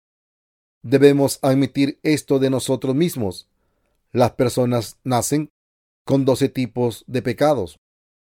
Debemos 0.84 1.40
admitir 1.42 1.99
esto 2.04 2.38
de 2.38 2.50
nosotros 2.50 2.94
mismos. 2.94 3.49
Las 4.12 4.30
personas 4.34 5.00
nacen 5.02 5.49
con 6.06 6.25
doce 6.25 6.50
tipos 6.50 7.02
de 7.08 7.20
pecados. 7.20 7.78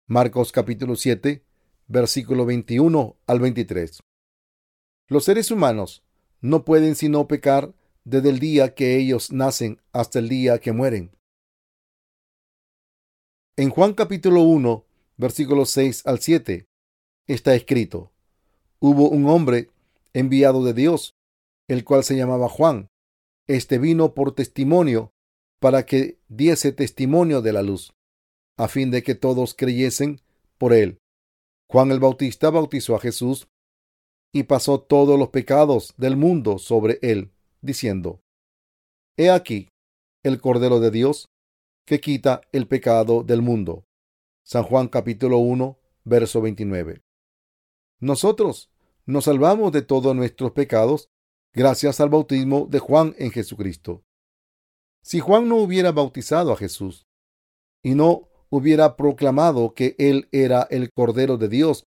Marcos 0.08 0.52
capítulo 0.52 0.96
7 0.96 1.44
versículo 1.86 2.46
21 2.46 3.16
al 3.26 3.40
23. 3.40 4.00
Los 5.06 5.24
seres 5.26 5.50
humanos 5.50 6.02
no 6.40 6.64
pueden 6.64 6.94
sino 6.94 7.28
pecar 7.28 7.74
desde 8.04 8.30
el 8.30 8.38
día 8.38 8.74
que 8.74 8.96
ellos 8.96 9.32
nacen 9.32 9.82
hasta 9.92 10.18
el 10.18 10.30
día 10.30 10.60
que 10.60 10.72
mueren. 10.72 11.10
En 13.56 13.68
Juan 13.68 13.92
capítulo 13.92 14.44
1, 14.44 14.86
versículos 15.20 15.70
6 15.70 16.06
al 16.06 16.18
7, 16.20 16.66
está 17.26 17.54
escrito, 17.54 18.10
Hubo 18.80 19.10
un 19.10 19.28
hombre 19.28 19.68
enviado 20.14 20.64
de 20.64 20.72
Dios, 20.72 21.14
el 21.68 21.84
cual 21.84 22.02
se 22.02 22.16
llamaba 22.16 22.48
Juan. 22.48 22.88
Este 23.46 23.78
vino 23.78 24.14
por 24.14 24.34
testimonio 24.34 25.12
para 25.60 25.84
que 25.84 26.18
diese 26.28 26.72
testimonio 26.72 27.42
de 27.42 27.52
la 27.52 27.62
luz, 27.62 27.92
a 28.56 28.68
fin 28.68 28.90
de 28.90 29.02
que 29.02 29.14
todos 29.14 29.54
creyesen 29.54 30.22
por 30.56 30.72
él. 30.72 30.98
Juan 31.68 31.90
el 31.90 32.00
Bautista 32.00 32.48
bautizó 32.48 32.96
a 32.96 33.00
Jesús 33.00 33.48
y 34.32 34.44
pasó 34.44 34.80
todos 34.80 35.18
los 35.18 35.28
pecados 35.28 35.92
del 35.98 36.16
mundo 36.16 36.58
sobre 36.58 36.98
él, 37.02 37.30
diciendo, 37.60 38.20
He 39.18 39.30
aquí 39.30 39.68
el 40.22 40.40
Cordero 40.40 40.80
de 40.80 40.90
Dios 40.90 41.28
que 41.86 42.00
quita 42.00 42.40
el 42.52 42.66
pecado 42.66 43.22
del 43.22 43.42
mundo. 43.42 43.84
San 44.52 44.64
Juan 44.64 44.88
capítulo 44.88 45.38
1, 45.38 45.78
verso 46.02 46.40
29. 46.40 47.04
Nosotros 48.00 48.68
nos 49.06 49.26
salvamos 49.26 49.70
de 49.70 49.82
todos 49.82 50.16
nuestros 50.16 50.50
pecados 50.50 51.08
gracias 51.52 52.00
al 52.00 52.08
bautismo 52.08 52.66
de 52.68 52.80
Juan 52.80 53.14
en 53.18 53.30
Jesucristo. 53.30 54.02
Si 55.04 55.20
Juan 55.20 55.48
no 55.48 55.58
hubiera 55.58 55.92
bautizado 55.92 56.50
a 56.50 56.56
Jesús 56.56 57.06
y 57.84 57.94
no 57.94 58.28
hubiera 58.48 58.96
proclamado 58.96 59.72
que 59.72 59.94
Él 60.00 60.28
era 60.32 60.66
el 60.68 60.92
Cordero 60.92 61.36
de 61.36 61.48
Dios 61.48 61.84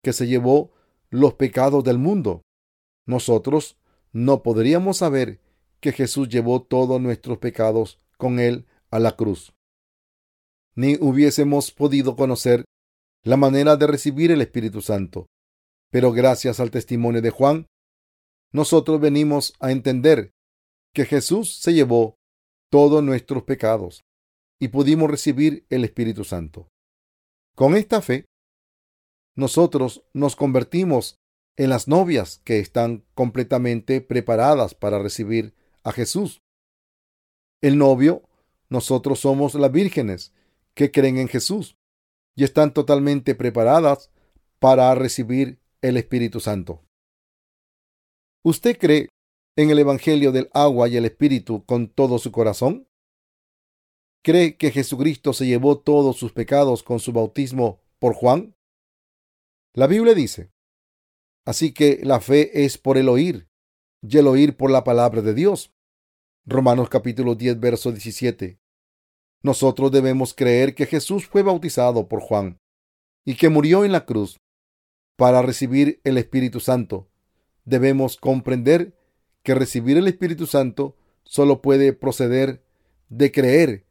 que 0.00 0.12
se 0.12 0.28
llevó 0.28 0.70
los 1.10 1.34
pecados 1.34 1.82
del 1.82 1.98
mundo. 1.98 2.42
Nosotros 3.06 3.76
no 4.12 4.44
podríamos 4.44 4.98
saber 4.98 5.40
que 5.80 5.90
Jesús 5.90 6.28
llevó 6.28 6.62
todos 6.62 7.00
nuestros 7.00 7.38
pecados 7.38 8.00
con 8.18 8.38
Él 8.38 8.68
a 8.92 9.00
la 9.00 9.16
cruz. 9.16 9.52
Ni 10.76 10.96
hubiésemos 10.96 11.70
podido 11.70 12.16
conocer 12.16 12.64
la 13.22 13.36
manera 13.36 13.76
de 13.76 13.86
recibir 13.86 14.30
el 14.30 14.40
Espíritu 14.40 14.82
Santo. 14.82 15.26
Pero 15.90 16.12
gracias 16.12 16.60
al 16.60 16.70
testimonio 16.70 17.22
de 17.22 17.30
Juan, 17.30 17.66
nosotros 18.52 19.00
venimos 19.00 19.54
a 19.60 19.70
entender 19.72 20.32
que 20.92 21.06
Jesús 21.06 21.56
se 21.56 21.72
llevó 21.72 22.16
todos 22.70 23.02
nuestros 23.02 23.44
pecados 23.44 24.02
y 24.60 24.68
pudimos 24.68 25.10
recibir 25.10 25.66
el 25.70 25.84
Espíritu 25.84 26.24
Santo. 26.24 26.68
Con 27.56 27.76
esta 27.76 28.02
fe, 28.02 28.26
nosotros 29.36 30.04
nos 30.12 30.36
convertimos 30.36 31.16
en 31.56 31.70
las 31.70 31.88
novias 31.88 32.40
que 32.44 32.58
están 32.58 33.04
completamente 33.14 34.00
preparadas 34.00 34.74
para 34.74 34.98
recibir 34.98 35.54
a 35.84 35.92
Jesús. 35.92 36.40
El 37.60 37.78
novio, 37.78 38.22
nosotros 38.68 39.20
somos 39.20 39.54
las 39.54 39.70
vírgenes 39.70 40.32
que 40.74 40.90
creen 40.90 41.18
en 41.18 41.28
Jesús 41.28 41.76
y 42.36 42.44
están 42.44 42.74
totalmente 42.74 43.34
preparadas 43.34 44.10
para 44.58 44.94
recibir 44.94 45.60
el 45.82 45.96
Espíritu 45.96 46.40
Santo. 46.40 46.82
¿Usted 48.42 48.78
cree 48.78 49.08
en 49.56 49.70
el 49.70 49.78
Evangelio 49.78 50.32
del 50.32 50.50
agua 50.52 50.88
y 50.88 50.96
el 50.96 51.04
Espíritu 51.04 51.64
con 51.64 51.88
todo 51.88 52.18
su 52.18 52.32
corazón? 52.32 52.88
¿Cree 54.22 54.56
que 54.56 54.70
Jesucristo 54.70 55.32
se 55.32 55.46
llevó 55.46 55.78
todos 55.78 56.16
sus 56.16 56.32
pecados 56.32 56.82
con 56.82 56.98
su 56.98 57.12
bautismo 57.12 57.80
por 57.98 58.14
Juan? 58.14 58.56
La 59.74 59.86
Biblia 59.86 60.14
dice, 60.14 60.50
así 61.44 61.72
que 61.72 62.00
la 62.02 62.20
fe 62.20 62.64
es 62.64 62.78
por 62.78 62.96
el 62.96 63.08
oír, 63.08 63.48
y 64.02 64.18
el 64.18 64.26
oír 64.26 64.56
por 64.56 64.70
la 64.70 64.84
palabra 64.84 65.22
de 65.22 65.34
Dios. 65.34 65.72
Romanos 66.46 66.88
capítulo 66.88 67.34
10, 67.34 67.60
verso 67.60 67.90
17. 67.90 68.58
Nosotros 69.44 69.92
debemos 69.92 70.32
creer 70.32 70.74
que 70.74 70.86
Jesús 70.86 71.26
fue 71.26 71.42
bautizado 71.42 72.08
por 72.08 72.20
Juan 72.20 72.56
y 73.26 73.36
que 73.36 73.50
murió 73.50 73.84
en 73.84 73.92
la 73.92 74.06
cruz 74.06 74.38
para 75.16 75.42
recibir 75.42 76.00
el 76.02 76.16
Espíritu 76.16 76.60
Santo. 76.60 77.08
Debemos 77.66 78.16
comprender 78.16 78.96
que 79.42 79.54
recibir 79.54 79.98
el 79.98 80.08
Espíritu 80.08 80.46
Santo 80.46 80.96
solo 81.24 81.60
puede 81.60 81.92
proceder 81.92 82.64
de 83.10 83.32
creer 83.32 83.84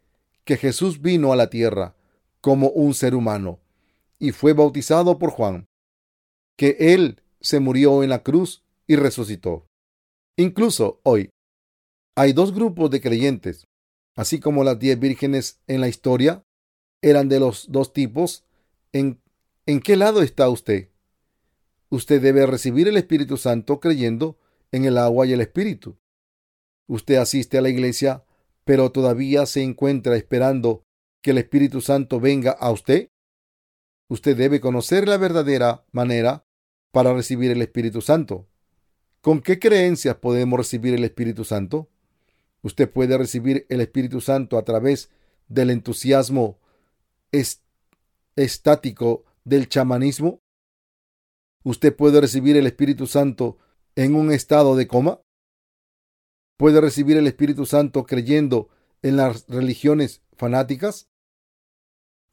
que 0.43 0.57
Jesús 0.57 1.01
vino 1.01 1.31
a 1.31 1.36
la 1.36 1.51
tierra 1.51 1.95
como 2.41 2.69
un 2.69 2.95
ser 2.95 3.13
humano 3.13 3.60
y 4.17 4.31
fue 4.31 4.53
bautizado 4.53 5.19
por 5.19 5.29
Juan, 5.29 5.67
que 6.57 6.77
él 6.79 7.22
se 7.41 7.60
murió 7.60 8.01
en 8.01 8.10
la 8.10 8.24
cruz 8.24 8.63
y 8.88 8.95
resucitó. 8.95 9.67
Incluso 10.36 11.00
hoy 11.03 11.29
hay 12.15 12.33
dos 12.33 12.55
grupos 12.55 12.89
de 12.89 13.01
creyentes, 13.01 13.67
así 14.15 14.39
como 14.39 14.63
las 14.63 14.79
diez 14.79 15.00
vírgenes 15.00 15.62
en 15.67 15.82
la 15.82 15.88
historia 15.88 16.46
eran 17.01 17.29
de 17.29 17.39
los 17.39 17.72
dos 17.72 17.93
tipos. 17.93 18.46
¿En, 18.91 19.22
en 19.65 19.79
qué 19.79 19.96
lado 19.96 20.22
está 20.22 20.50
usted? 20.50 20.89
Usted 21.89 22.22
debe 22.22 22.46
recibir 22.46 22.88
el 22.88 22.98
Espíritu 22.98 23.38
Santo 23.38 23.79
creyendo 23.79 24.39
en 24.72 24.86
el 24.86 24.98
agua 24.98 25.27
y 25.27 25.34
el 25.34 25.41
Espíritu. 25.41 25.98
Usted 26.88 27.15
asiste 27.15 27.58
a 27.58 27.62
la 27.62 27.70
iglesia, 27.70 28.25
pero 28.65 28.91
todavía 28.91 29.46
se 29.46 29.62
encuentra 29.62 30.15
esperando 30.15 30.84
que 31.22 31.32
el 31.32 31.38
Espíritu 31.38 31.82
Santo 31.82 32.20
venga 32.20 32.51
a 32.51 32.72
usted. 32.72 33.10
Usted 34.10 34.36
debe 34.36 34.60
conocer 34.60 35.08
la 35.08 35.17
verdadera 35.17 35.86
manera 35.91 36.46
para 36.91 37.13
recibir 37.13 37.51
el 37.51 37.62
Espíritu 37.62 38.01
Santo. 38.01 38.48
¿Con 39.22 39.41
qué 39.41 39.58
creencias 39.58 40.15
podemos 40.15 40.58
recibir 40.58 40.93
el 40.93 41.03
Espíritu 41.03 41.46
Santo? 41.46 41.89
Usted 42.63 42.89
puede 42.89 43.17
recibir 43.17 43.65
el 43.70 43.82
Espíritu 43.82 44.22
Santo 44.22 44.58
a 44.58 44.63
través 44.63 45.12
del 45.48 45.70
entusiasmo 45.70 46.60
estático 48.36 49.25
del 49.43 49.67
chamanismo. 49.67 50.39
Usted 51.63 51.96
puede 51.96 52.22
recibir 52.22 52.55
el 52.55 52.65
Espíritu 52.65 53.05
Santo 53.05 53.58
en 53.96 54.15
un 54.15 54.32
estado 54.32 54.75
de 54.75 54.88
coma. 54.88 55.22
Puede 56.58 56.79
recibir 56.79 57.17
el 57.17 57.27
Espíritu 57.27 57.65
Santo 57.65 58.05
creyendo 58.05 58.70
en 59.01 59.17
las 59.17 59.46
religiones 59.48 60.22
fanáticas. 60.34 61.10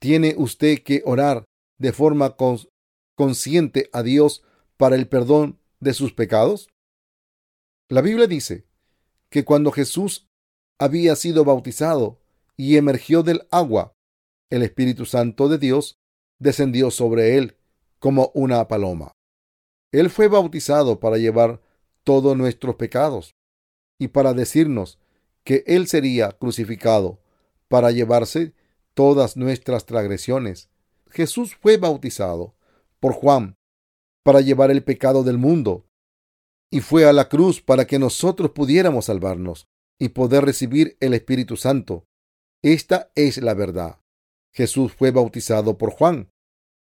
Tiene 0.01 0.35
usted 0.39 0.83
que 0.85 1.03
orar 1.05 1.45
de 1.79 1.93
forma 1.93 2.37
consciente 3.17 3.91
a 3.93 4.03
Dios 4.03 4.45
para 4.77 4.95
el 4.95 5.09
perdón 5.09 5.59
de 5.81 5.93
sus 5.93 6.13
pecados. 6.13 6.69
La 7.89 8.01
Biblia 8.01 8.29
dice 8.29 8.70
que 9.31 9.45
cuando 9.45 9.73
Jesús 9.73 10.29
había 10.79 11.17
sido 11.17 11.45
bautizado 11.45 12.21
y 12.57 12.77
emergió 12.77 13.23
del 13.23 13.47
agua, 13.51 13.93
el 14.51 14.63
Espíritu 14.63 15.07
Santo 15.07 15.49
de 15.49 15.59
Dios 15.59 15.97
descendió 16.39 16.91
sobre 16.91 17.37
él 17.37 17.57
como 17.99 18.31
una 18.35 18.67
paloma. 18.67 19.13
Él 19.93 20.11
fue 20.11 20.29
bautizado 20.29 21.01
para 21.01 21.19
llevar 21.19 21.61
todos 22.05 22.37
nuestros 22.37 22.77
pecados 22.77 23.35
y 23.99 24.09
para 24.09 24.33
decirnos 24.33 24.99
que 25.45 25.65
Él 25.67 25.87
sería 25.87 26.33
crucificado 26.33 27.21
para 27.69 27.91
llevarse 27.91 28.55
todas 28.95 29.37
nuestras 29.37 29.85
transgresiones. 29.85 30.69
Jesús 31.11 31.57
fue 31.61 31.77
bautizado 31.77 32.55
por 32.99 33.13
Juan 33.13 33.57
para 34.23 34.41
llevar 34.41 34.71
el 34.71 34.83
pecado 34.83 35.23
del 35.23 35.39
mundo 35.39 35.87
y 36.71 36.81
fue 36.81 37.05
a 37.05 37.13
la 37.13 37.29
cruz 37.29 37.61
para 37.61 37.87
que 37.87 37.99
nosotros 37.99 38.53
pudiéramos 38.53 39.07
salvarnos 39.07 39.67
y 39.99 40.11
poder 40.11 40.45
recibir 40.45 40.97
el 41.01 41.15
Espíritu 41.15 41.57
Santo. 41.57 42.05
Esta 42.63 43.11
es 43.15 43.39
la 43.39 43.55
verdad. 43.55 44.01
Jesús 44.53 44.93
fue 44.93 45.11
bautizado 45.11 45.79
por 45.79 45.91
Juan, 45.91 46.31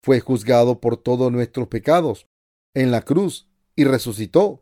fue 0.02 0.20
juzgado 0.20 0.80
por 0.80 0.96
todos 0.96 1.30
nuestros 1.30 1.68
pecados 1.68 2.26
en 2.74 2.90
la 2.90 3.02
cruz 3.02 3.48
y 3.74 3.84
resucitó. 3.84 4.60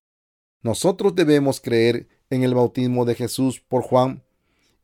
Nosotros 0.62 1.14
debemos 1.14 1.61
creer 1.61 2.09
en 2.30 2.42
el 2.42 2.54
bautismo 2.54 3.04
de 3.04 3.14
Jesús 3.14 3.61
por 3.61 3.83
Juan 3.83 4.25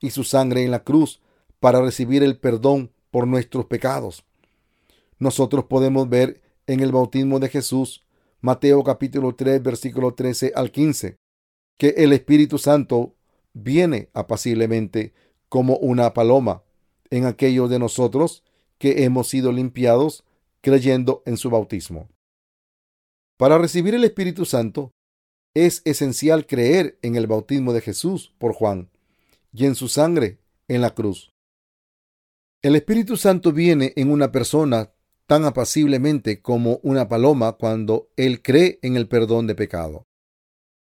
y 0.01 0.11
su 0.11 0.25
sangre 0.25 0.65
en 0.65 0.71
la 0.71 0.85
cruz 0.85 1.21
para 1.59 1.81
recibir 1.81 2.23
el 2.23 2.39
perdón 2.39 2.93
por 3.11 3.27
nuestros 3.27 3.67
pecados. 3.67 4.25
Nosotros 5.19 5.65
podemos 5.65 6.09
ver 6.09 6.41
en 6.67 6.81
el 6.81 6.93
bautismo 6.93 7.41
de 7.41 7.49
Jesús 7.49 8.05
Mateo 8.43 8.83
capítulo 8.83 9.35
3, 9.35 9.63
versículo 9.63 10.15
13 10.15 10.53
al 10.55 10.71
15, 10.71 11.19
que 11.79 11.89
el 11.99 12.15
Espíritu 12.15 12.57
Santo 12.57 13.15
viene 13.53 14.09
apaciblemente 14.15 15.13
como 15.51 15.77
una 15.77 16.15
paloma 16.15 16.63
en 17.11 17.27
aquellos 17.27 17.69
de 17.69 17.79
nosotros 17.79 18.43
que 18.79 19.05
hemos 19.05 19.29
sido 19.29 19.53
limpiados 19.53 20.25
creyendo 20.63 21.23
en 21.27 21.37
su 21.37 21.51
bautismo. 21.51 22.09
Para 23.37 23.59
recibir 23.59 23.95
el 23.95 24.05
Espíritu 24.05 24.47
Santo 24.47 24.91
es 25.55 25.83
esencial 25.85 26.47
creer 26.47 26.99
en 27.03 27.17
el 27.17 27.27
bautismo 27.27 27.75
de 27.75 27.83
Jesús 27.83 28.33
por 28.39 28.55
Juan 28.55 28.89
y 29.53 29.67
en 29.67 29.75
su 29.75 29.89
sangre 29.89 30.39
en 30.69 30.81
la 30.81 30.95
cruz. 30.95 31.31
El 32.63 32.77
Espíritu 32.77 33.17
Santo 33.17 33.53
viene 33.53 33.93
en 33.97 34.11
una 34.11 34.33
persona 34.33 34.93
tan 35.31 35.45
apaciblemente 35.45 36.43
como 36.43 36.81
una 36.83 37.07
paloma 37.07 37.53
cuando 37.53 38.11
él 38.17 38.43
cree 38.43 38.81
en 38.83 38.97
el 38.97 39.07
perdón 39.07 39.47
de 39.47 39.55
pecado. 39.55 40.09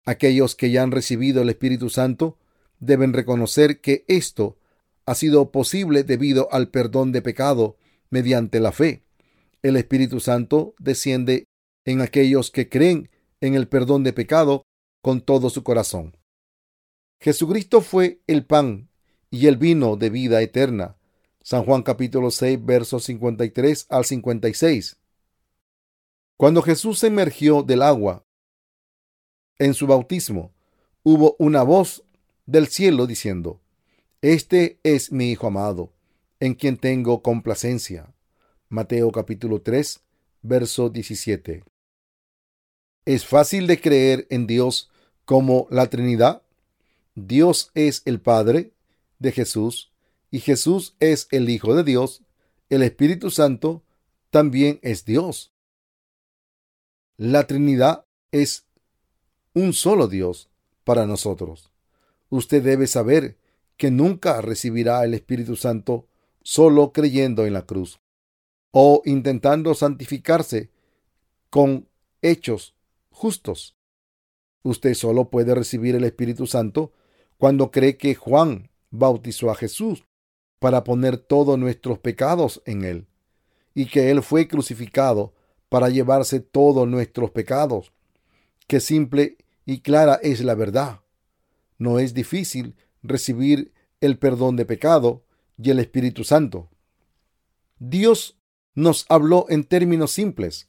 Aquellos 0.05 0.57
que 0.57 0.73
ya 0.73 0.83
han 0.83 0.91
recibido 0.91 1.41
el 1.41 1.51
Espíritu 1.51 1.89
Santo 1.89 2.37
deben 2.81 3.13
reconocer 3.13 3.81
que 3.81 4.05
esto 4.09 4.59
ha 5.07 5.15
sido 5.15 5.53
posible 5.53 6.03
debido 6.03 6.49
al 6.51 6.69
perdón 6.69 7.13
de 7.13 7.23
pecado 7.23 7.77
mediante 8.11 8.59
la 8.59 8.73
fe. 8.73 9.05
El 9.63 9.77
Espíritu 9.77 10.19
Santo 10.19 10.75
desciende 10.81 11.45
en 11.85 12.01
aquellos 12.01 12.51
que 12.51 12.69
creen 12.69 13.11
en 13.41 13.55
el 13.55 13.69
perdón 13.69 14.03
de 14.03 14.13
pecado 14.13 14.65
con 15.01 15.21
todo 15.21 15.49
su 15.49 15.63
corazón. 15.63 16.17
Jesucristo 17.21 17.83
fue 17.83 18.21
el 18.27 18.45
pan 18.45 18.89
y 19.31 19.47
el 19.47 19.59
vino 19.59 19.97
de 19.97 20.11
vida 20.11 20.43
eterna 20.43 20.97
San 21.47 21.63
Juan 21.67 21.83
capítulo 21.83 22.31
6, 22.31 22.65
versos 22.65 23.05
53 23.05 23.89
al 23.91 24.07
56. 24.07 24.97
Cuando 26.39 26.63
Jesús 26.63 27.01
se 27.01 27.09
emergió 27.09 27.63
del 27.63 27.83
agua 27.83 28.25
en 29.59 29.75
su 29.75 29.87
bautismo, 29.87 30.55
hubo 31.03 31.37
una 31.39 31.63
voz 31.63 32.03
del 32.47 32.69
cielo 32.69 33.07
diciendo, 33.07 33.61
Este 34.23 34.81
es 34.85 35.13
mi 35.13 35.33
Hijo 35.33 35.49
amado, 35.49 35.93
en 36.41 36.55
quien 36.55 36.79
tengo 36.79 37.23
complacencia. 37.23 38.15
Mateo 38.71 39.13
capítulo 39.13 39.61
3, 39.61 40.01
verso 40.41 40.89
17. 40.89 41.63
¿Es 43.05 43.27
fácil 43.27 43.67
de 43.67 43.83
creer 43.83 44.27
en 44.31 44.47
Dios 44.47 44.91
como 45.27 45.67
la 45.71 45.91
Trinidad? 45.91 46.41
Dios 47.15 47.71
es 47.75 48.01
el 48.07 48.23
Padre 48.23 48.73
de 49.19 49.31
Jesús, 49.31 49.94
y 50.35 50.41
Jesús 50.41 50.97
es 50.99 51.29
el 51.31 51.49
Hijo 51.49 51.77
de 51.77 51.85
Dios, 51.85 52.25
el 52.69 52.83
Espíritu 52.83 53.31
Santo 53.31 53.85
también 54.31 54.81
es 54.83 55.05
Dios. 55.05 55.55
La 57.17 57.47
Trinidad 57.47 58.07
es 58.33 58.67
un 59.53 59.73
solo 59.75 60.09
Dios 60.09 60.51
para 60.83 61.07
nosotros. 61.07 61.71
Usted 62.31 62.65
debe 62.65 62.89
saber 62.89 63.39
que 63.77 63.93
nunca 63.93 64.41
recibirá 64.41 65.05
el 65.05 65.15
Espíritu 65.15 65.55
Santo 65.55 66.09
solo 66.43 66.93
creyendo 66.93 67.47
en 67.47 67.53
la 67.53 67.65
cruz 67.65 68.01
o 68.73 69.03
intentando 69.05 69.73
santificarse 69.73 70.73
con 71.49 71.89
hechos 72.23 72.75
justos. 73.09 73.77
Usted 74.65 74.95
solo 74.95 75.31
puede 75.31 75.55
recibir 75.55 75.95
el 75.95 76.03
Espíritu 76.03 76.49
Santo 76.49 76.93
cuando 77.39 77.71
cree 77.71 77.97
que 77.97 78.17
Juan 78.17 78.73
bautizó 78.91 79.53
a 79.53 79.55
Jesús 79.55 80.05
para 80.59 80.85
poner 80.85 81.19
todos 81.19 81.59
nuestros 81.59 81.99
pecados 81.99 82.63
en 82.65 82.85
Él, 82.85 83.07
y 83.75 83.87
que 83.87 84.11
Él 84.11 84.23
fue 84.23 84.49
crucificado 84.49 85.35
para 85.69 85.89
llevarse 85.89 86.41
todos 86.41 86.89
nuestros 86.89 87.31
pecados. 87.31 87.93
Qué 88.67 88.81
simple 88.81 89.37
y 89.67 89.81
clara 89.81 90.19
es 90.23 90.41
la 90.41 90.55
verdad. 90.55 91.01
No 91.79 91.99
es 91.99 92.15
difícil 92.15 92.77
recibir 93.03 93.73
el 94.01 94.19
perdón 94.19 94.57
de 94.57 94.65
pecado 94.65 95.25
y 95.59 95.71
el 95.71 95.81
Espíritu 95.81 96.25
Santo. 96.25 96.71
Dios 97.79 98.39
nos 98.75 99.07
habló 99.09 99.47
en 99.49 99.65
términos 99.65 100.13
simples. 100.13 100.69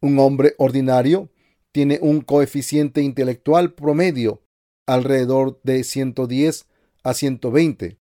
Un 0.00 0.18
hombre 0.18 0.54
ordinario 0.58 1.30
tiene 1.72 1.98
un 2.02 2.20
coeficiente 2.20 3.02
intelectual 3.02 3.72
promedio 3.72 4.42
alrededor 4.86 5.60
de 5.62 5.84
110 5.84 6.66
a 7.02 7.14
120 7.14 8.01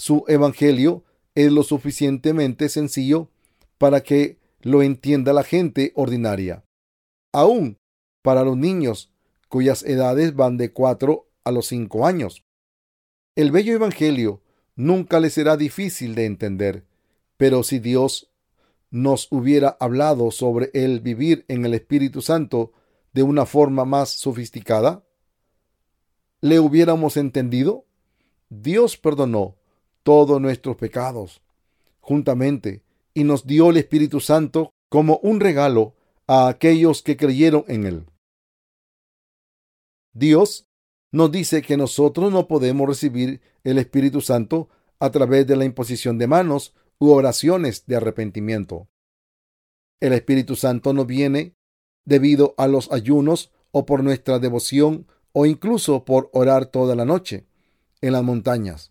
su 0.00 0.24
evangelio 0.28 1.04
es 1.34 1.52
lo 1.52 1.62
suficientemente 1.62 2.70
sencillo 2.70 3.28
para 3.76 4.00
que 4.00 4.38
lo 4.62 4.82
entienda 4.82 5.34
la 5.34 5.42
gente 5.42 5.92
ordinaria. 5.94 6.64
Aún 7.34 7.76
para 8.22 8.42
los 8.42 8.56
niños 8.56 9.12
cuyas 9.50 9.82
edades 9.82 10.34
van 10.34 10.56
de 10.56 10.72
cuatro 10.72 11.28
a 11.44 11.52
los 11.52 11.66
cinco 11.66 12.06
años. 12.06 12.42
El 13.36 13.50
bello 13.50 13.74
evangelio 13.74 14.40
nunca 14.74 15.20
les 15.20 15.34
será 15.34 15.58
difícil 15.58 16.14
de 16.14 16.24
entender, 16.24 16.86
pero 17.36 17.62
si 17.62 17.78
Dios 17.78 18.32
nos 18.90 19.28
hubiera 19.30 19.76
hablado 19.80 20.30
sobre 20.30 20.70
el 20.72 21.00
vivir 21.00 21.44
en 21.48 21.66
el 21.66 21.74
Espíritu 21.74 22.22
Santo 22.22 22.72
de 23.12 23.22
una 23.22 23.44
forma 23.44 23.84
más 23.84 24.08
sofisticada, 24.08 25.04
¿le 26.40 26.58
hubiéramos 26.58 27.18
entendido? 27.18 27.84
Dios 28.48 28.96
perdonó 28.96 29.59
todos 30.02 30.40
nuestros 30.40 30.76
pecados 30.76 31.40
juntamente 32.00 32.82
y 33.14 33.24
nos 33.24 33.46
dio 33.46 33.70
el 33.70 33.76
Espíritu 33.76 34.20
Santo 34.20 34.72
como 34.88 35.18
un 35.22 35.40
regalo 35.40 35.94
a 36.26 36.48
aquellos 36.48 37.02
que 37.02 37.16
creyeron 37.16 37.64
en 37.68 37.86
Él. 37.86 38.06
Dios 40.12 40.66
nos 41.12 41.30
dice 41.30 41.62
que 41.62 41.76
nosotros 41.76 42.32
no 42.32 42.48
podemos 42.48 42.88
recibir 42.88 43.40
el 43.64 43.78
Espíritu 43.78 44.20
Santo 44.20 44.68
a 44.98 45.10
través 45.10 45.46
de 45.46 45.56
la 45.56 45.64
imposición 45.64 46.18
de 46.18 46.26
manos 46.26 46.74
u 46.98 47.10
oraciones 47.10 47.86
de 47.86 47.96
arrepentimiento. 47.96 48.88
El 50.00 50.12
Espíritu 50.12 50.56
Santo 50.56 50.92
no 50.92 51.04
viene 51.04 51.54
debido 52.04 52.54
a 52.58 52.66
los 52.66 52.90
ayunos 52.92 53.52
o 53.72 53.86
por 53.86 54.02
nuestra 54.02 54.38
devoción 54.38 55.06
o 55.32 55.46
incluso 55.46 56.04
por 56.04 56.30
orar 56.32 56.66
toda 56.66 56.94
la 56.94 57.04
noche 57.04 57.46
en 58.00 58.12
las 58.12 58.22
montañas. 58.22 58.89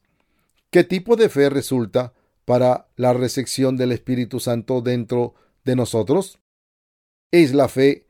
¿Qué 0.71 0.83
tipo 0.83 1.15
de 1.15 1.29
fe 1.29 1.49
resulta 1.49 2.13
para 2.45 2.89
la 2.95 3.13
recepción 3.13 3.75
del 3.75 3.91
Espíritu 3.91 4.39
Santo 4.39 4.81
dentro 4.81 5.33
de 5.63 5.75
nosotros? 5.75 6.39
Es 7.31 7.53
la 7.53 7.67
fe 7.67 8.07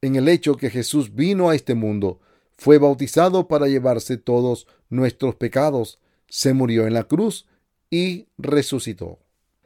en 0.00 0.16
el 0.16 0.28
hecho 0.28 0.56
que 0.56 0.70
Jesús 0.70 1.14
vino 1.14 1.50
a 1.50 1.54
este 1.54 1.74
mundo, 1.74 2.20
fue 2.56 2.78
bautizado 2.78 3.46
para 3.46 3.68
llevarse 3.68 4.16
todos 4.16 4.66
nuestros 4.88 5.36
pecados, 5.36 6.00
se 6.28 6.52
murió 6.52 6.86
en 6.86 6.94
la 6.94 7.04
cruz 7.04 7.46
y 7.90 8.26
resucitó. 8.38 9.20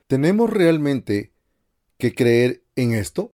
¿Tenemos 0.07 0.51
realmente 0.51 1.33
que 1.99 2.15
creer 2.15 2.63
en 2.77 2.93
esto? 2.93 3.31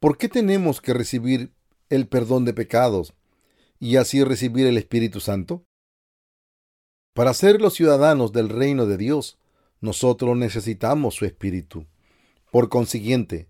¿Por 0.00 0.18
qué 0.18 0.28
tenemos 0.28 0.80
que 0.80 0.94
recibir 0.94 1.52
el 1.88 2.06
perdón 2.06 2.44
de 2.44 2.54
pecados 2.54 3.12
y 3.80 3.96
así 3.96 4.22
recibir 4.22 4.66
el 4.66 4.78
Espíritu 4.78 5.20
Santo? 5.20 5.64
Para 7.14 7.34
ser 7.34 7.60
los 7.60 7.74
ciudadanos 7.74 8.32
del 8.32 8.48
reino 8.48 8.86
de 8.86 8.96
Dios, 8.96 9.38
nosotros 9.80 10.34
necesitamos 10.36 11.14
su 11.14 11.26
Espíritu. 11.26 11.84
Por 12.50 12.70
consiguiente, 12.70 13.48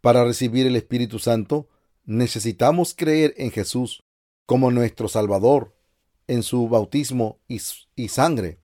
para 0.00 0.24
recibir 0.24 0.66
el 0.66 0.76
Espíritu 0.76 1.18
Santo, 1.18 1.68
necesitamos 2.04 2.94
creer 2.94 3.34
en 3.36 3.50
Jesús 3.50 4.04
como 4.46 4.70
nuestro 4.70 5.08
Salvador, 5.08 5.74
en 6.28 6.44
su 6.44 6.68
bautismo 6.68 7.40
y, 7.48 7.60
y 7.96 8.08
sangre. 8.08 8.60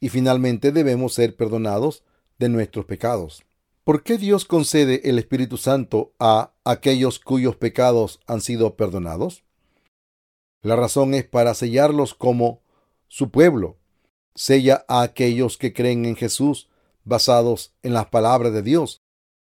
Y 0.00 0.08
finalmente 0.08 0.72
debemos 0.72 1.12
ser 1.12 1.36
perdonados 1.36 2.04
de 2.38 2.48
nuestros 2.48 2.86
pecados. 2.86 3.44
¿Por 3.84 4.02
qué 4.02 4.16
Dios 4.16 4.46
concede 4.46 5.02
el 5.10 5.18
Espíritu 5.18 5.58
Santo 5.58 6.14
a 6.18 6.54
aquellos 6.64 7.18
cuyos 7.18 7.56
pecados 7.56 8.18
han 8.26 8.40
sido 8.40 8.76
perdonados? 8.76 9.44
La 10.62 10.74
razón 10.74 11.12
es 11.12 11.24
para 11.24 11.52
sellarlos 11.52 12.14
como 12.14 12.63
su 13.08 13.30
pueblo. 13.30 13.78
Sella 14.34 14.84
a 14.88 15.02
aquellos 15.02 15.58
que 15.58 15.72
creen 15.72 16.04
en 16.04 16.16
Jesús 16.16 16.68
basados 17.04 17.74
en 17.82 17.92
las 17.92 18.06
palabras 18.06 18.52
de 18.52 18.62
Dios. 18.62 19.02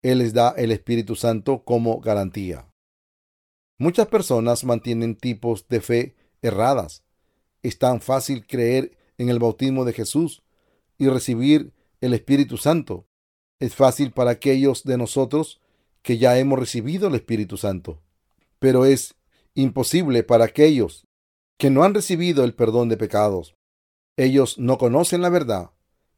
Él 0.02 0.18
les 0.18 0.34
da 0.34 0.50
el 0.56 0.72
Espíritu 0.72 1.16
Santo 1.16 1.64
como 1.64 2.00
garantía. 2.00 2.68
Muchas 3.78 4.08
personas 4.08 4.64
mantienen 4.64 5.16
tipos 5.16 5.66
de 5.68 5.80
fe 5.80 6.16
erradas. 6.42 7.02
Es 7.62 7.78
tan 7.78 8.00
fácil 8.00 8.46
creer 8.46 8.96
en 9.16 9.30
el 9.30 9.38
bautismo 9.38 9.84
de 9.84 9.94
Jesús 9.94 10.42
y 10.98 11.08
recibir 11.08 11.72
el 12.00 12.12
Espíritu 12.12 12.58
Santo 12.58 13.06
es 13.60 13.74
fácil 13.74 14.10
para 14.12 14.32
aquellos 14.32 14.84
de 14.84 14.98
nosotros 14.98 15.60
que 16.02 16.18
ya 16.18 16.38
hemos 16.38 16.58
recibido 16.58 17.08
el 17.08 17.14
Espíritu 17.14 17.56
Santo, 17.56 18.02
pero 18.58 18.84
es 18.84 19.14
imposible 19.54 20.22
para 20.22 20.44
aquellos 20.44 21.06
que 21.58 21.70
no 21.70 21.84
han 21.84 21.94
recibido 21.94 22.44
el 22.44 22.54
perdón 22.54 22.88
de 22.88 22.96
pecados. 22.96 23.54
Ellos 24.16 24.58
no 24.58 24.78
conocen 24.78 25.22
la 25.22 25.28
verdad 25.28 25.70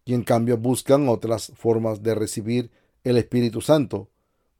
y 0.04 0.14
en 0.14 0.22
cambio 0.22 0.56
buscan 0.56 1.08
otras 1.08 1.52
formas 1.56 2.02
de 2.02 2.14
recibir 2.14 2.70
el 3.04 3.16
Espíritu 3.16 3.60
Santo, 3.60 4.10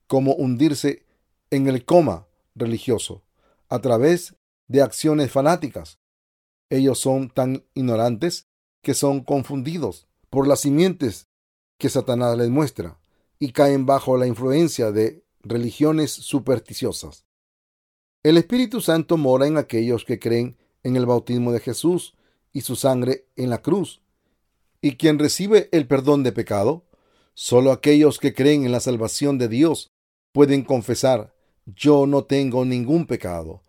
como 0.06 0.34
hundirse 0.34 1.04
en 1.50 1.66
el 1.68 1.84
coma 1.84 2.26
religioso 2.54 3.22
a 3.68 3.80
través 3.80 4.36
de 4.68 4.82
acciones 4.82 5.30
fanáticas. 5.30 5.98
Ellos 6.70 6.98
son 6.98 7.30
tan 7.30 7.64
ignorantes 7.74 8.48
que 8.82 8.94
son 8.94 9.22
confundidos 9.22 10.08
por 10.30 10.46
las 10.46 10.60
simientes 10.60 11.28
que 11.78 11.88
Satanás 11.88 12.36
les 12.36 12.50
muestra 12.50 12.98
y 13.38 13.52
caen 13.52 13.86
bajo 13.86 14.16
la 14.16 14.26
influencia 14.26 14.90
de 14.92 15.24
religiones 15.40 16.10
supersticiosas. 16.10 17.24
El 18.22 18.36
Espíritu 18.38 18.80
Santo 18.80 19.16
mora 19.16 19.46
en 19.46 19.56
aquellos 19.56 20.04
que 20.04 20.18
creen 20.18 20.56
en 20.86 20.94
el 20.94 21.04
bautismo 21.04 21.50
de 21.50 21.58
Jesús 21.58 22.14
y 22.52 22.60
su 22.60 22.76
sangre 22.76 23.26
en 23.34 23.50
la 23.50 23.60
cruz. 23.60 24.00
¿Y 24.80 24.92
quien 24.92 25.18
recibe 25.18 25.68
el 25.72 25.88
perdón 25.88 26.22
de 26.22 26.30
pecado? 26.30 26.84
Solo 27.34 27.72
aquellos 27.72 28.20
que 28.20 28.32
creen 28.32 28.64
en 28.64 28.70
la 28.70 28.78
salvación 28.78 29.36
de 29.36 29.48
Dios 29.48 29.90
pueden 30.30 30.62
confesar, 30.62 31.34
yo 31.66 32.06
no 32.06 32.22
tengo 32.24 32.64
ningún 32.64 33.06
pecado. 33.06 33.62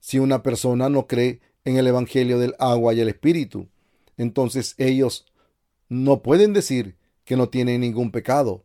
Si 0.00 0.18
una 0.18 0.42
persona 0.42 0.88
no 0.88 1.06
cree 1.06 1.40
en 1.64 1.76
el 1.76 1.86
Evangelio 1.86 2.40
del 2.40 2.56
agua 2.58 2.92
y 2.92 3.00
el 3.00 3.08
Espíritu, 3.08 3.68
entonces 4.16 4.74
ellos 4.76 5.26
no 5.88 6.22
pueden 6.22 6.52
decir, 6.52 6.96
que 7.24 7.36
no 7.36 7.48
tiene 7.48 7.78
ningún 7.78 8.10
pecado. 8.10 8.64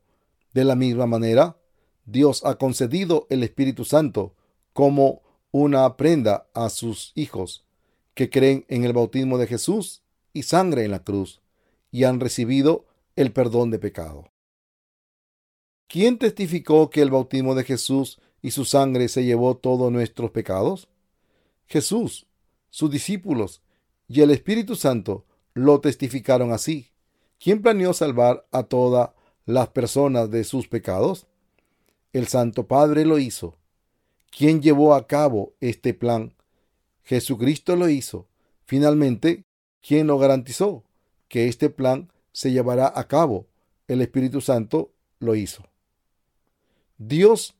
De 0.53 0.65
la 0.65 0.75
misma 0.75 1.05
manera, 1.05 1.57
Dios 2.05 2.43
ha 2.43 2.55
concedido 2.55 3.27
el 3.29 3.43
Espíritu 3.43 3.85
Santo 3.85 4.35
como 4.73 5.21
una 5.51 5.95
prenda 5.95 6.47
a 6.55 6.69
sus 6.69 7.11
hijos 7.15 7.68
que 8.19 8.29
creen 8.29 8.65
en 8.67 8.83
el 8.83 8.91
bautismo 8.91 9.37
de 9.37 9.47
Jesús 9.47 10.03
y 10.33 10.43
sangre 10.43 10.83
en 10.83 10.91
la 10.91 11.05
cruz 11.05 11.39
y 11.89 12.03
han 12.03 12.19
recibido 12.19 12.85
el 13.15 13.31
perdón 13.31 13.71
de 13.71 13.79
pecado. 13.79 14.29
¿Quién 15.87 16.17
testificó 16.17 16.89
que 16.89 17.01
el 17.01 17.11
bautismo 17.11 17.55
de 17.55 17.63
Jesús 17.63 18.19
y 18.41 18.51
su 18.51 18.65
sangre 18.65 19.07
se 19.07 19.23
llevó 19.23 19.55
todos 19.55 19.89
nuestros 19.89 20.31
pecados? 20.31 20.89
Jesús, 21.65 22.27
sus 22.69 22.91
discípulos 22.91 23.61
y 24.09 24.19
el 24.19 24.31
Espíritu 24.31 24.75
Santo 24.75 25.25
lo 25.53 25.79
testificaron 25.79 26.51
así. 26.51 26.91
¿Quién 27.39 27.61
planeó 27.61 27.93
salvar 27.93 28.45
a 28.51 28.63
todas 28.63 29.11
las 29.45 29.69
personas 29.69 30.29
de 30.29 30.43
sus 30.43 30.67
pecados? 30.67 31.25
El 32.11 32.27
Santo 32.27 32.67
Padre 32.67 33.05
lo 33.05 33.17
hizo. 33.17 33.55
¿Quién 34.29 34.61
llevó 34.61 34.93
a 34.93 35.07
cabo 35.07 35.53
este 35.61 35.93
plan? 35.93 36.33
Jesucristo 37.09 37.75
lo 37.75 37.89
hizo. 37.89 38.27
Finalmente, 38.65 39.43
¿quién 39.81 40.05
lo 40.05 40.19
garantizó? 40.19 40.83
Que 41.27 41.47
este 41.47 41.71
plan 41.71 42.11
se 42.33 42.51
llevará 42.51 42.93
a 42.95 43.07
cabo. 43.07 43.47
El 43.87 44.01
Espíritu 44.01 44.41
Santo 44.41 44.91
lo 45.17 45.33
hizo. 45.33 45.63
Dios 46.99 47.55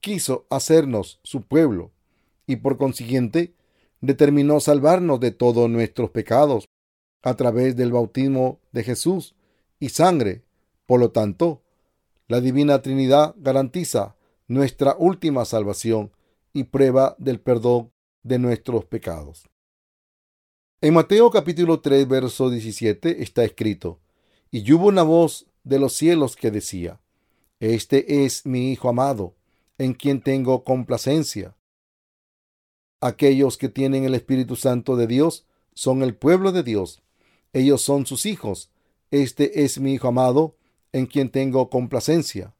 quiso 0.00 0.46
hacernos 0.48 1.20
su 1.24 1.42
pueblo 1.42 1.90
y 2.46 2.56
por 2.56 2.78
consiguiente 2.78 3.52
determinó 4.00 4.60
salvarnos 4.60 5.20
de 5.20 5.30
todos 5.30 5.68
nuestros 5.68 6.08
pecados 6.08 6.64
a 7.22 7.36
través 7.36 7.76
del 7.76 7.92
bautismo 7.92 8.60
de 8.72 8.82
Jesús 8.82 9.34
y 9.78 9.90
sangre. 9.90 10.42
Por 10.86 11.00
lo 11.00 11.10
tanto, 11.10 11.60
la 12.28 12.40
Divina 12.40 12.80
Trinidad 12.80 13.34
garantiza 13.36 14.16
nuestra 14.46 14.96
última 14.98 15.44
salvación 15.44 16.12
y 16.54 16.64
prueba 16.64 17.14
del 17.18 17.40
perdón 17.40 17.90
de 18.28 18.38
nuestros 18.38 18.84
pecados. 18.84 19.48
En 20.80 20.94
Mateo 20.94 21.30
capítulo 21.30 21.80
3, 21.80 22.06
verso 22.06 22.50
17 22.50 23.22
está 23.22 23.42
escrito, 23.42 23.98
y 24.50 24.70
hubo 24.72 24.86
una 24.86 25.02
voz 25.02 25.46
de 25.64 25.78
los 25.78 25.94
cielos 25.94 26.36
que 26.36 26.50
decía, 26.50 27.00
Este 27.58 28.24
es 28.24 28.46
mi 28.46 28.70
Hijo 28.70 28.88
amado, 28.88 29.34
en 29.78 29.94
quien 29.94 30.20
tengo 30.20 30.62
complacencia. 30.62 31.56
Aquellos 33.00 33.58
que 33.58 33.68
tienen 33.68 34.04
el 34.04 34.14
Espíritu 34.14 34.54
Santo 34.56 34.96
de 34.96 35.06
Dios 35.06 35.46
son 35.74 36.02
el 36.02 36.14
pueblo 36.14 36.52
de 36.52 36.62
Dios 36.62 37.02
ellos 37.52 37.82
son 37.82 38.06
sus 38.06 38.26
hijos. 38.26 38.70
Este 39.10 39.64
es 39.64 39.78
mi 39.80 39.94
Hijo 39.94 40.08
amado, 40.08 40.56
en 40.92 41.06
quien 41.06 41.30
tengo 41.30 41.70
complacencia. 41.70 42.54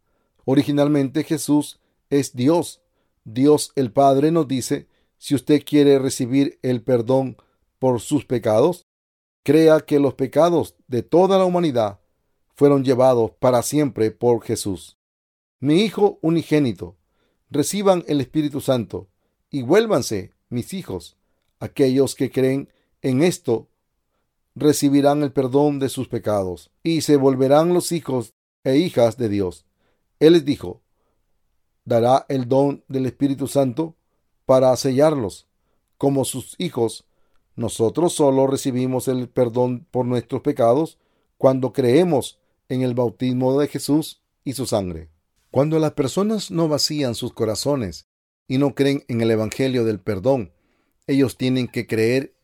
Originalmente 0.44 1.24
Jesús 1.24 1.78
es 2.11 2.35
Dios. 2.35 2.81
Dios 3.24 3.72
el 3.76 3.92
Padre 3.92 4.31
nos 4.31 4.48
dice, 4.48 4.87
si 5.18 5.35
usted 5.35 5.62
quiere 5.64 5.98
recibir 5.98 6.59
el 6.62 6.83
perdón 6.83 7.37
por 7.78 8.00
sus 8.00 8.24
pecados, 8.24 8.87
crea 9.42 9.81
que 9.81 9.98
los 9.98 10.14
pecados 10.14 10.74
de 10.87 11.02
toda 11.02 11.38
la 11.38 11.44
humanidad 11.44 12.00
fueron 12.54 12.85
llevados 12.85 13.33
para 13.38 13.62
siempre 13.62 14.11
por 14.11 14.42
Jesús. 14.42 14.96
Mi 15.61 15.83
Hijo 15.83 16.18
unigénito, 16.22 16.96
reciban 17.50 18.04
el 18.09 18.20
Espíritu 18.20 18.61
Santo 18.61 19.09
y 19.50 19.62
vuélvanse, 19.62 20.33
mis 20.48 20.72
hijos, 20.74 21.16
aquellos 21.61 22.14
que 22.14 22.31
creen 22.31 22.72
en 23.02 23.22
esto 23.22 23.68
recibirán 24.54 25.22
el 25.22 25.33
perdón 25.33 25.78
de 25.78 25.88
sus 25.88 26.09
pecados 26.09 26.70
y 26.83 27.02
se 27.02 27.16
volverán 27.16 27.74
los 27.74 27.92
hijos 27.92 28.35
e 28.64 28.76
hijas 28.76 29.16
de 29.16 29.28
Dios. 29.28 29.66
Él 30.20 30.33
les 30.35 30.44
dijo, 30.44 30.83
dará 31.85 32.26
el 32.28 32.48
don 32.48 32.85
del 32.88 33.07
Espíritu 33.07 33.46
Santo 33.46 33.96
para 34.48 34.74
sellarlos 34.76 35.46
como 35.98 36.24
sus 36.24 36.54
hijos. 36.56 37.04
Nosotros 37.54 38.14
solo 38.14 38.46
recibimos 38.46 39.06
el 39.06 39.28
perdón 39.28 39.87
por 39.90 40.06
nuestros 40.06 40.40
pecados 40.40 40.96
cuando 41.37 41.74
creemos 41.74 42.40
en 42.70 42.80
el 42.80 42.94
bautismo 42.94 43.61
de 43.61 43.68
Jesús 43.68 44.22
y 44.44 44.54
su 44.54 44.64
sangre. 44.64 45.11
Cuando 45.50 45.78
las 45.78 45.92
personas 45.92 46.50
no 46.50 46.66
vacían 46.66 47.14
sus 47.14 47.34
corazones 47.34 48.06
y 48.46 48.56
no 48.56 48.74
creen 48.74 49.04
en 49.08 49.20
el 49.20 49.30
Evangelio 49.32 49.84
del 49.84 50.00
perdón, 50.00 50.50
ellos 51.06 51.37
tienen 51.37 51.68
que 51.68 51.87
creer 51.87 52.34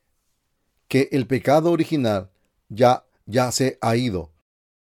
que 0.88 1.08
el 1.10 1.26
pecado 1.26 1.72
original 1.72 2.30
ya, 2.68 3.06
ya 3.24 3.50
se 3.50 3.78
ha 3.80 3.96
ido, 3.96 4.30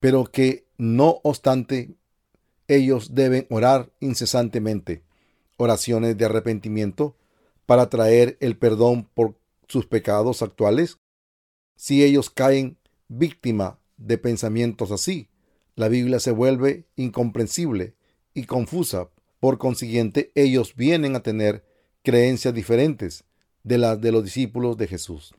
pero 0.01 0.25
que 0.25 0.67
no 0.79 1.21
obstante 1.23 1.97
ellos 2.67 3.15
deben 3.15 3.47
orar 3.51 3.93
incesantemente, 4.01 5.04
oraciones 5.57 6.17
de 6.17 6.25
arrepentimiento 6.25 7.17
para 7.67 7.89
traer 7.89 8.37
el 8.41 8.57
perdón 8.57 9.09
por 9.15 9.37
sus 9.69 9.87
pecados 9.87 10.43
actuales. 10.43 10.99
Si 11.77 12.05
ellos 12.05 12.31
caen 12.31 12.79
víctima 13.09 13.79
de 13.97 14.19
pensamientos 14.19 14.91
así, 14.91 15.29
la 15.77 15.89
Biblia 15.89 16.21
se 16.21 16.31
vuelve 16.31 16.87
incomprensible 16.97 17.95
y 18.33 18.45
confusa. 18.45 19.09
Por 19.41 19.59
consiguiente, 19.59 20.33
ellos 20.35 20.75
vienen 20.77 21.17
a 21.17 21.23
tener 21.23 21.65
creencias 22.03 22.55
diferentes 22.55 23.25
de 23.63 23.79
las 23.79 24.01
de 24.01 24.13
los 24.13 24.25
discípulos 24.25 24.77
de 24.77 24.87
Jesús. 24.87 25.35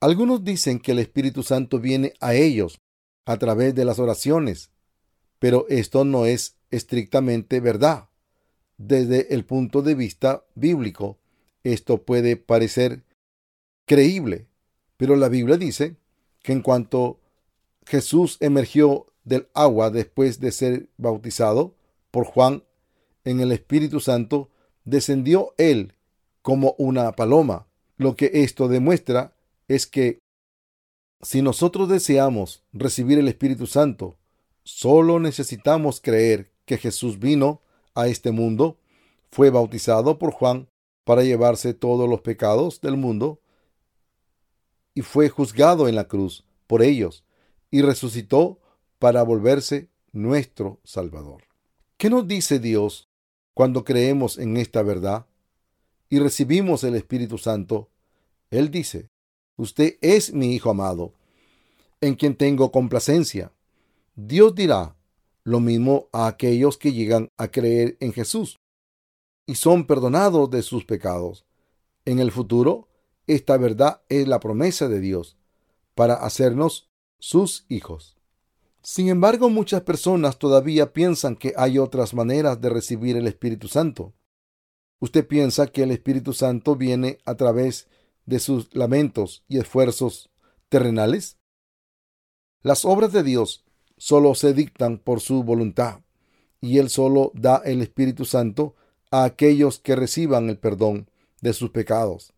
Algunos 0.00 0.44
dicen 0.44 0.78
que 0.78 0.92
el 0.92 0.98
Espíritu 0.98 1.42
Santo 1.42 1.80
viene 1.80 2.14
a 2.20 2.34
ellos 2.34 2.80
a 3.24 3.38
través 3.38 3.74
de 3.74 3.84
las 3.84 3.98
oraciones, 3.98 4.70
pero 5.38 5.66
esto 5.68 6.04
no 6.04 6.26
es 6.26 6.56
estrictamente 6.70 7.60
verdad. 7.60 8.08
Desde 8.78 9.34
el 9.34 9.44
punto 9.44 9.82
de 9.82 9.94
vista 9.94 10.44
bíblico, 10.54 11.18
esto 11.64 12.02
puede 12.02 12.36
parecer 12.36 13.04
creíble, 13.86 14.46
pero 14.96 15.16
la 15.16 15.28
Biblia 15.28 15.56
dice 15.56 15.96
que 16.42 16.52
en 16.52 16.62
cuanto 16.62 17.20
Jesús 17.86 18.36
emergió 18.40 19.06
del 19.24 19.48
agua 19.54 19.90
después 19.90 20.40
de 20.40 20.52
ser 20.52 20.88
bautizado 20.96 21.74
por 22.10 22.24
Juan 22.26 22.62
en 23.24 23.40
el 23.40 23.50
Espíritu 23.52 24.00
Santo, 24.00 24.50
descendió 24.84 25.54
él 25.58 25.94
como 26.42 26.74
una 26.78 27.12
paloma. 27.12 27.66
Lo 27.96 28.14
que 28.14 28.30
esto 28.34 28.68
demuestra 28.68 29.34
es 29.68 29.86
que 29.86 30.20
si 31.22 31.42
nosotros 31.42 31.88
deseamos 31.88 32.62
recibir 32.72 33.18
el 33.18 33.26
Espíritu 33.26 33.66
Santo, 33.66 34.16
solo 34.62 35.18
necesitamos 35.18 36.00
creer 36.00 36.52
que 36.64 36.78
Jesús 36.78 37.18
vino 37.18 37.62
a 37.96 38.06
este 38.06 38.30
mundo, 38.30 38.78
fue 39.30 39.50
bautizado 39.50 40.18
por 40.18 40.30
Juan 40.30 40.68
para 41.04 41.22
llevarse 41.22 41.74
todos 41.74 42.08
los 42.08 42.20
pecados 42.20 42.80
del 42.80 42.96
mundo 42.96 43.40
y 44.94 45.02
fue 45.02 45.28
juzgado 45.28 45.88
en 45.88 45.94
la 45.94 46.08
cruz 46.08 46.46
por 46.66 46.82
ellos 46.82 47.24
y 47.70 47.82
resucitó 47.82 48.60
para 48.98 49.22
volverse 49.22 49.90
nuestro 50.12 50.80
Salvador. 50.84 51.42
¿Qué 51.96 52.10
nos 52.10 52.26
dice 52.26 52.58
Dios 52.58 53.08
cuando 53.54 53.84
creemos 53.84 54.38
en 54.38 54.56
esta 54.56 54.82
verdad 54.82 55.26
y 56.08 56.18
recibimos 56.18 56.82
el 56.84 56.94
Espíritu 56.94 57.38
Santo? 57.38 57.90
Él 58.50 58.70
dice, 58.70 59.10
usted 59.56 59.96
es 60.00 60.32
mi 60.32 60.54
Hijo 60.54 60.70
amado, 60.70 61.12
en 62.00 62.14
quien 62.14 62.36
tengo 62.36 62.72
complacencia. 62.72 63.52
Dios 64.14 64.54
dirá 64.54 64.95
lo 65.46 65.60
mismo 65.60 66.08
a 66.12 66.26
aquellos 66.26 66.76
que 66.76 66.92
llegan 66.92 67.30
a 67.36 67.52
creer 67.52 67.96
en 68.00 68.12
Jesús 68.12 68.58
y 69.46 69.54
son 69.54 69.86
perdonados 69.86 70.50
de 70.50 70.60
sus 70.62 70.84
pecados. 70.84 71.46
En 72.04 72.18
el 72.18 72.32
futuro, 72.32 72.88
esta 73.28 73.56
verdad 73.56 74.02
es 74.08 74.26
la 74.26 74.40
promesa 74.40 74.88
de 74.88 74.98
Dios 74.98 75.38
para 75.94 76.14
hacernos 76.14 76.90
sus 77.20 77.64
hijos. 77.68 78.16
Sin 78.82 79.08
embargo, 79.08 79.48
muchas 79.48 79.82
personas 79.82 80.36
todavía 80.36 80.92
piensan 80.92 81.36
que 81.36 81.54
hay 81.56 81.78
otras 81.78 82.12
maneras 82.12 82.60
de 82.60 82.68
recibir 82.68 83.16
el 83.16 83.28
Espíritu 83.28 83.68
Santo. 83.68 84.14
¿Usted 84.98 85.28
piensa 85.28 85.68
que 85.68 85.84
el 85.84 85.92
Espíritu 85.92 86.32
Santo 86.32 86.74
viene 86.74 87.18
a 87.24 87.36
través 87.36 87.86
de 88.24 88.40
sus 88.40 88.74
lamentos 88.74 89.44
y 89.46 89.58
esfuerzos 89.58 90.28
terrenales? 90.68 91.38
Las 92.62 92.84
obras 92.84 93.12
de 93.12 93.22
Dios 93.22 93.65
solo 93.96 94.34
se 94.34 94.54
dictan 94.54 94.98
por 94.98 95.20
su 95.20 95.42
voluntad, 95.42 96.00
y 96.60 96.78
Él 96.78 96.90
solo 96.90 97.32
da 97.34 97.62
el 97.64 97.82
Espíritu 97.82 98.24
Santo 98.24 98.74
a 99.10 99.24
aquellos 99.24 99.78
que 99.78 99.96
reciban 99.96 100.48
el 100.48 100.58
perdón 100.58 101.10
de 101.40 101.52
sus 101.52 101.70
pecados. 101.70 102.32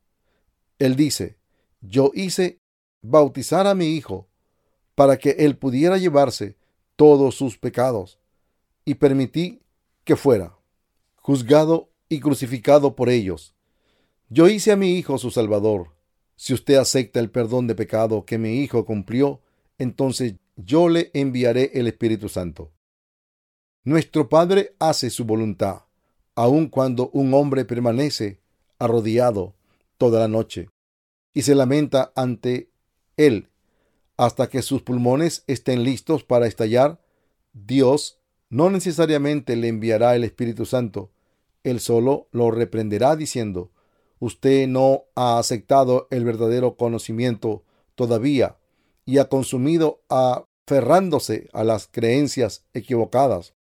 Él 0.78 0.96
dice, 0.96 1.38
yo 1.80 2.10
hice 2.14 2.60
bautizar 3.02 3.66
a 3.66 3.74
mi 3.74 3.96
Hijo 3.96 4.28
para 4.94 5.16
que 5.16 5.30
Él 5.38 5.56
pudiera 5.56 5.98
llevarse 5.98 6.56
todos 6.96 7.36
sus 7.36 7.58
pecados, 7.58 8.18
y 8.84 8.94
permití 8.94 9.60
que 10.04 10.16
fuera 10.16 10.58
juzgado 11.28 11.90
y 12.08 12.20
crucificado 12.20 12.96
por 12.96 13.10
ellos. 13.10 13.54
Yo 14.30 14.48
hice 14.48 14.72
a 14.72 14.76
mi 14.76 14.96
Hijo 14.96 15.18
su 15.18 15.30
Salvador. 15.30 15.94
Si 16.36 16.54
usted 16.54 16.76
acepta 16.76 17.20
el 17.20 17.30
perdón 17.30 17.66
de 17.66 17.74
pecado 17.74 18.24
que 18.24 18.38
mi 18.38 18.62
Hijo 18.62 18.86
cumplió, 18.86 19.42
entonces 19.76 20.36
yo 20.58 20.88
le 20.88 21.10
enviaré 21.14 21.70
el 21.74 21.86
Espíritu 21.86 22.28
Santo. 22.28 22.72
Nuestro 23.84 24.28
Padre 24.28 24.74
hace 24.80 25.08
su 25.08 25.24
voluntad, 25.24 25.82
aun 26.34 26.68
cuando 26.68 27.10
un 27.10 27.32
hombre 27.32 27.64
permanece 27.64 28.40
arrodillado 28.78 29.54
toda 29.98 30.18
la 30.18 30.28
noche 30.28 30.68
y 31.32 31.42
se 31.42 31.54
lamenta 31.54 32.12
ante 32.16 32.70
él 33.16 33.48
hasta 34.16 34.48
que 34.48 34.62
sus 34.62 34.82
pulmones 34.82 35.44
estén 35.46 35.84
listos 35.84 36.24
para 36.24 36.48
estallar, 36.48 37.00
Dios 37.52 38.18
no 38.50 38.68
necesariamente 38.68 39.54
le 39.54 39.68
enviará 39.68 40.16
el 40.16 40.24
Espíritu 40.24 40.66
Santo. 40.66 41.12
Él 41.62 41.78
solo 41.78 42.26
lo 42.32 42.50
reprenderá 42.50 43.14
diciendo, 43.14 43.70
usted 44.18 44.66
no 44.66 45.04
ha 45.14 45.38
aceptado 45.38 46.08
el 46.10 46.24
verdadero 46.24 46.76
conocimiento 46.76 47.62
todavía 47.94 48.56
y 49.04 49.18
ha 49.18 49.28
consumido 49.28 50.02
aferrándose 50.68 51.48
a 51.54 51.64
las 51.64 51.88
creencias 51.90 52.66
equivocadas. 52.74 53.54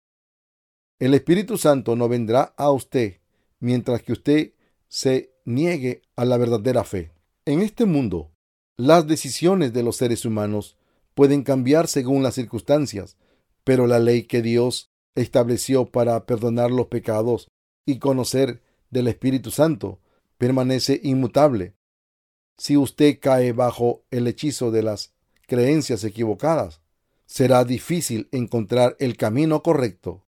El 0.99 1.15
Espíritu 1.15 1.57
Santo 1.57 1.95
no 1.95 2.09
vendrá 2.09 2.53
a 2.57 2.73
usted 2.73 3.21
mientras 3.61 4.03
que 4.03 4.13
usted 4.13 4.55
se 4.89 5.33
niegue 5.45 6.03
a 6.17 6.25
la 6.25 6.37
verdadera 6.37 6.83
fe. 6.83 7.13
En 7.45 7.63
este 7.63 7.85
mundo, 7.85 8.33
las 8.77 9.07
decisiones 9.07 9.73
de 9.73 9.85
los 9.85 9.95
seres 9.95 10.25
humanos 10.25 10.79
pueden 11.15 11.45
cambiar 11.45 11.87
según 11.87 12.25
las 12.25 12.35
circunstancias, 12.35 13.17
pero 13.63 13.87
la 13.87 14.01
ley 14.01 14.25
que 14.25 14.43
Dios 14.43 14.91
estableció 15.15 15.87
para 15.87 16.27
perdonar 16.27 16.73
los 16.73 16.89
pecados 16.89 17.47
y 17.87 18.01
conocer 18.01 18.63
del 18.91 19.07
Espíritu 19.07 19.53
Santo 19.53 20.01
permanece 20.39 21.01
inmutable. 21.05 21.77
Si 22.59 22.77
usted 22.77 23.21
cae 23.21 23.53
bajo 23.53 24.03
el 24.11 24.27
hechizo 24.27 24.73
de 24.73 24.83
las 24.83 25.15
creencias 25.47 26.03
equivocadas, 26.03 26.81
será 27.27 27.65
difícil 27.65 28.29
encontrar 28.33 28.97
el 28.99 29.17
camino 29.17 29.63
correcto. 29.63 30.25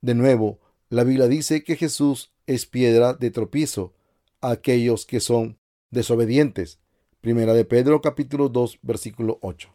De 0.00 0.14
nuevo, 0.14 0.60
la 0.88 1.04
Biblia 1.04 1.28
dice 1.28 1.62
que 1.62 1.76
Jesús 1.76 2.32
es 2.46 2.66
piedra 2.66 3.14
de 3.14 3.30
tropiezo 3.30 3.94
a 4.40 4.50
aquellos 4.50 5.06
que 5.06 5.20
son 5.20 5.58
desobedientes. 5.90 6.80
Primera 7.20 7.52
de 7.52 7.64
Pedro 7.64 8.00
capítulo 8.00 8.48
2 8.48 8.80
versículo 8.82 9.38
8. 9.42 9.74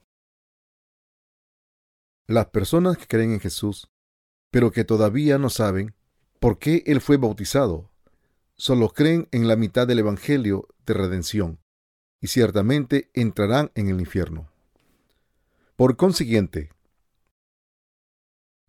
Las 2.27 2.47
personas 2.47 2.97
que 2.97 3.05
creen 3.05 3.33
en 3.33 3.39
Jesús, 3.39 3.91
pero 4.49 4.71
que 4.71 4.83
todavía 4.83 5.37
no 5.37 5.49
saben 5.49 5.93
por 6.39 6.57
qué 6.57 6.83
Él 6.87 7.01
fue 7.01 7.17
bautizado, 7.17 7.91
solo 8.57 8.89
creen 8.89 9.27
en 9.31 9.47
la 9.47 9.55
mitad 9.55 9.85
del 9.85 9.99
Evangelio 9.99 10.67
de 10.85 10.95
redención, 10.95 11.59
y 12.19 12.27
ciertamente 12.27 13.11
entrarán 13.13 13.71
en 13.75 13.89
el 13.89 13.99
infierno. 13.99 14.49
Por 15.75 15.97
consiguiente, 15.97 16.69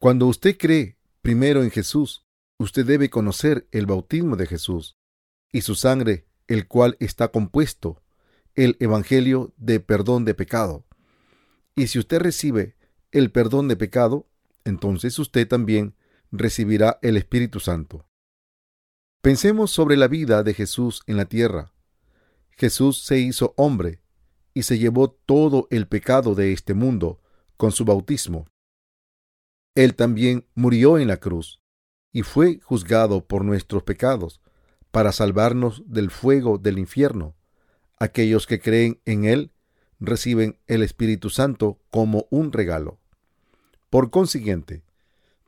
cuando 0.00 0.26
usted 0.26 0.58
cree 0.58 0.98
primero 1.22 1.62
en 1.62 1.70
Jesús, 1.70 2.26
usted 2.58 2.84
debe 2.84 3.10
conocer 3.10 3.68
el 3.70 3.86
bautismo 3.86 4.34
de 4.34 4.46
Jesús 4.48 4.96
y 5.52 5.60
su 5.60 5.76
sangre, 5.76 6.26
el 6.48 6.66
cual 6.66 6.96
está 6.98 7.28
compuesto 7.28 8.02
el 8.56 8.76
Evangelio 8.80 9.54
de 9.56 9.78
perdón 9.78 10.24
de 10.24 10.34
pecado. 10.34 10.84
Y 11.76 11.86
si 11.86 12.00
usted 12.00 12.18
recibe 12.18 12.74
el 13.12 13.30
perdón 13.30 13.68
de 13.68 13.76
pecado, 13.76 14.28
entonces 14.64 15.16
usted 15.20 15.46
también 15.46 15.94
recibirá 16.32 16.98
el 17.02 17.16
Espíritu 17.16 17.60
Santo. 17.60 18.08
Pensemos 19.22 19.70
sobre 19.70 19.96
la 19.96 20.08
vida 20.08 20.42
de 20.42 20.54
Jesús 20.54 21.02
en 21.06 21.18
la 21.18 21.26
tierra. 21.26 21.72
Jesús 22.50 23.04
se 23.04 23.20
hizo 23.20 23.54
hombre 23.56 24.00
y 24.56 24.62
se 24.62 24.78
llevó 24.78 25.10
todo 25.10 25.68
el 25.68 25.86
pecado 25.86 26.34
de 26.34 26.54
este 26.54 26.72
mundo 26.72 27.20
con 27.58 27.72
su 27.72 27.84
bautismo. 27.84 28.46
Él 29.74 29.94
también 29.94 30.46
murió 30.54 30.96
en 30.96 31.08
la 31.08 31.18
cruz 31.18 31.60
y 32.10 32.22
fue 32.22 32.60
juzgado 32.62 33.26
por 33.26 33.44
nuestros 33.44 33.82
pecados 33.82 34.40
para 34.90 35.12
salvarnos 35.12 35.82
del 35.84 36.10
fuego 36.10 36.56
del 36.56 36.78
infierno. 36.78 37.36
Aquellos 37.98 38.46
que 38.46 38.58
creen 38.58 38.98
en 39.04 39.26
Él 39.26 39.52
reciben 40.00 40.58
el 40.66 40.82
Espíritu 40.82 41.28
Santo 41.28 41.78
como 41.90 42.26
un 42.30 42.50
regalo. 42.50 42.98
Por 43.90 44.10
consiguiente, 44.10 44.84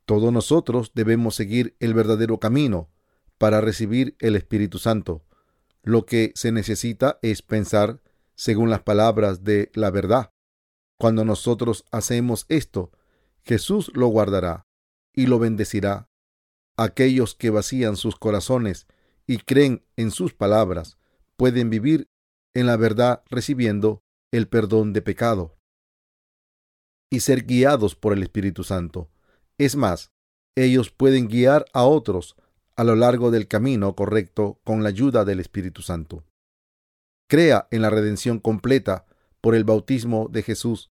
Todos 0.04 0.30
nosotros 0.34 0.92
debemos 0.94 1.34
seguir 1.34 1.76
el 1.80 1.94
verdadero 1.94 2.38
camino 2.38 2.90
para 3.38 3.62
recibir 3.62 4.16
el 4.18 4.36
Espíritu 4.36 4.78
Santo. 4.78 5.22
Lo 5.82 6.04
que 6.04 6.32
se 6.34 6.52
necesita 6.52 7.18
es 7.22 7.40
pensar 7.40 8.00
según 8.38 8.70
las 8.70 8.82
palabras 8.82 9.42
de 9.42 9.70
la 9.74 9.90
verdad. 9.90 10.32
Cuando 10.96 11.24
nosotros 11.24 11.84
hacemos 11.90 12.46
esto, 12.48 12.92
Jesús 13.44 13.90
lo 13.94 14.06
guardará 14.06 14.68
y 15.12 15.26
lo 15.26 15.40
bendecirá. 15.40 16.08
Aquellos 16.76 17.34
que 17.34 17.50
vacían 17.50 17.96
sus 17.96 18.14
corazones 18.14 18.86
y 19.26 19.38
creen 19.38 19.84
en 19.96 20.12
sus 20.12 20.34
palabras 20.34 20.98
pueden 21.36 21.68
vivir 21.68 22.08
en 22.54 22.66
la 22.66 22.76
verdad 22.76 23.22
recibiendo 23.28 24.04
el 24.30 24.46
perdón 24.46 24.92
de 24.92 25.02
pecado 25.02 25.58
y 27.10 27.20
ser 27.20 27.44
guiados 27.44 27.96
por 27.96 28.12
el 28.12 28.22
Espíritu 28.22 28.62
Santo. 28.62 29.10
Es 29.58 29.74
más, 29.74 30.12
ellos 30.54 30.92
pueden 30.92 31.26
guiar 31.26 31.64
a 31.72 31.82
otros 31.82 32.36
a 32.76 32.84
lo 32.84 32.94
largo 32.94 33.32
del 33.32 33.48
camino 33.48 33.96
correcto 33.96 34.60
con 34.62 34.84
la 34.84 34.90
ayuda 34.90 35.24
del 35.24 35.40
Espíritu 35.40 35.82
Santo. 35.82 36.24
Crea 37.28 37.68
en 37.70 37.82
la 37.82 37.90
redención 37.90 38.38
completa 38.38 39.04
por 39.42 39.54
el 39.54 39.64
bautismo 39.64 40.28
de 40.30 40.42
Jesús 40.42 40.90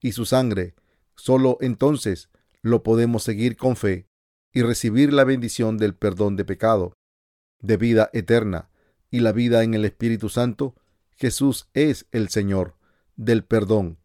y 0.00 0.12
su 0.12 0.26
sangre. 0.26 0.74
Solo 1.14 1.58
entonces 1.60 2.28
lo 2.60 2.82
podemos 2.82 3.22
seguir 3.22 3.56
con 3.56 3.76
fe 3.76 4.08
y 4.52 4.62
recibir 4.62 5.12
la 5.12 5.22
bendición 5.22 5.78
del 5.78 5.94
perdón 5.94 6.34
de 6.34 6.44
pecado, 6.44 6.92
de 7.60 7.76
vida 7.76 8.10
eterna 8.12 8.68
y 9.12 9.20
la 9.20 9.30
vida 9.30 9.62
en 9.62 9.74
el 9.74 9.84
Espíritu 9.84 10.28
Santo. 10.28 10.74
Jesús 11.12 11.68
es 11.72 12.06
el 12.10 12.30
Señor 12.30 12.74
del 13.14 13.44
perdón, 13.44 13.98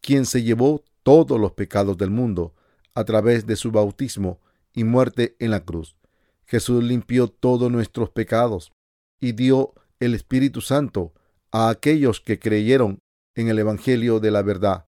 quien 0.00 0.26
se 0.26 0.42
llevó 0.42 0.82
todos 1.04 1.38
los 1.38 1.52
pecados 1.52 1.96
del 1.96 2.10
mundo 2.10 2.56
a 2.92 3.04
través 3.04 3.46
de 3.46 3.54
su 3.54 3.70
bautismo 3.70 4.40
y 4.74 4.82
muerte 4.82 5.36
en 5.38 5.52
la 5.52 5.64
cruz. 5.64 5.96
Jesús 6.44 6.82
limpió 6.82 7.28
todos 7.28 7.70
nuestros 7.70 8.10
pecados 8.10 8.72
y 9.20 9.32
dio 9.32 9.74
el 10.00 10.14
Espíritu 10.14 10.60
Santo 10.60 11.14
a 11.52 11.68
aquellos 11.68 12.20
que 12.20 12.38
creyeron 12.38 13.00
en 13.34 13.48
el 13.48 13.58
Evangelio 13.58 14.20
de 14.20 14.30
la 14.30 14.42
verdad. 14.42 14.86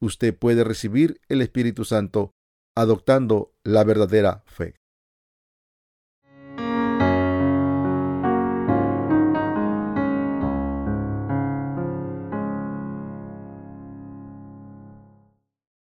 Usted 0.00 0.36
puede 0.36 0.64
recibir 0.64 1.20
el 1.28 1.40
Espíritu 1.40 1.84
Santo 1.84 2.32
adoptando 2.76 3.52
la 3.62 3.84
verdadera 3.84 4.42
fe. 4.46 4.74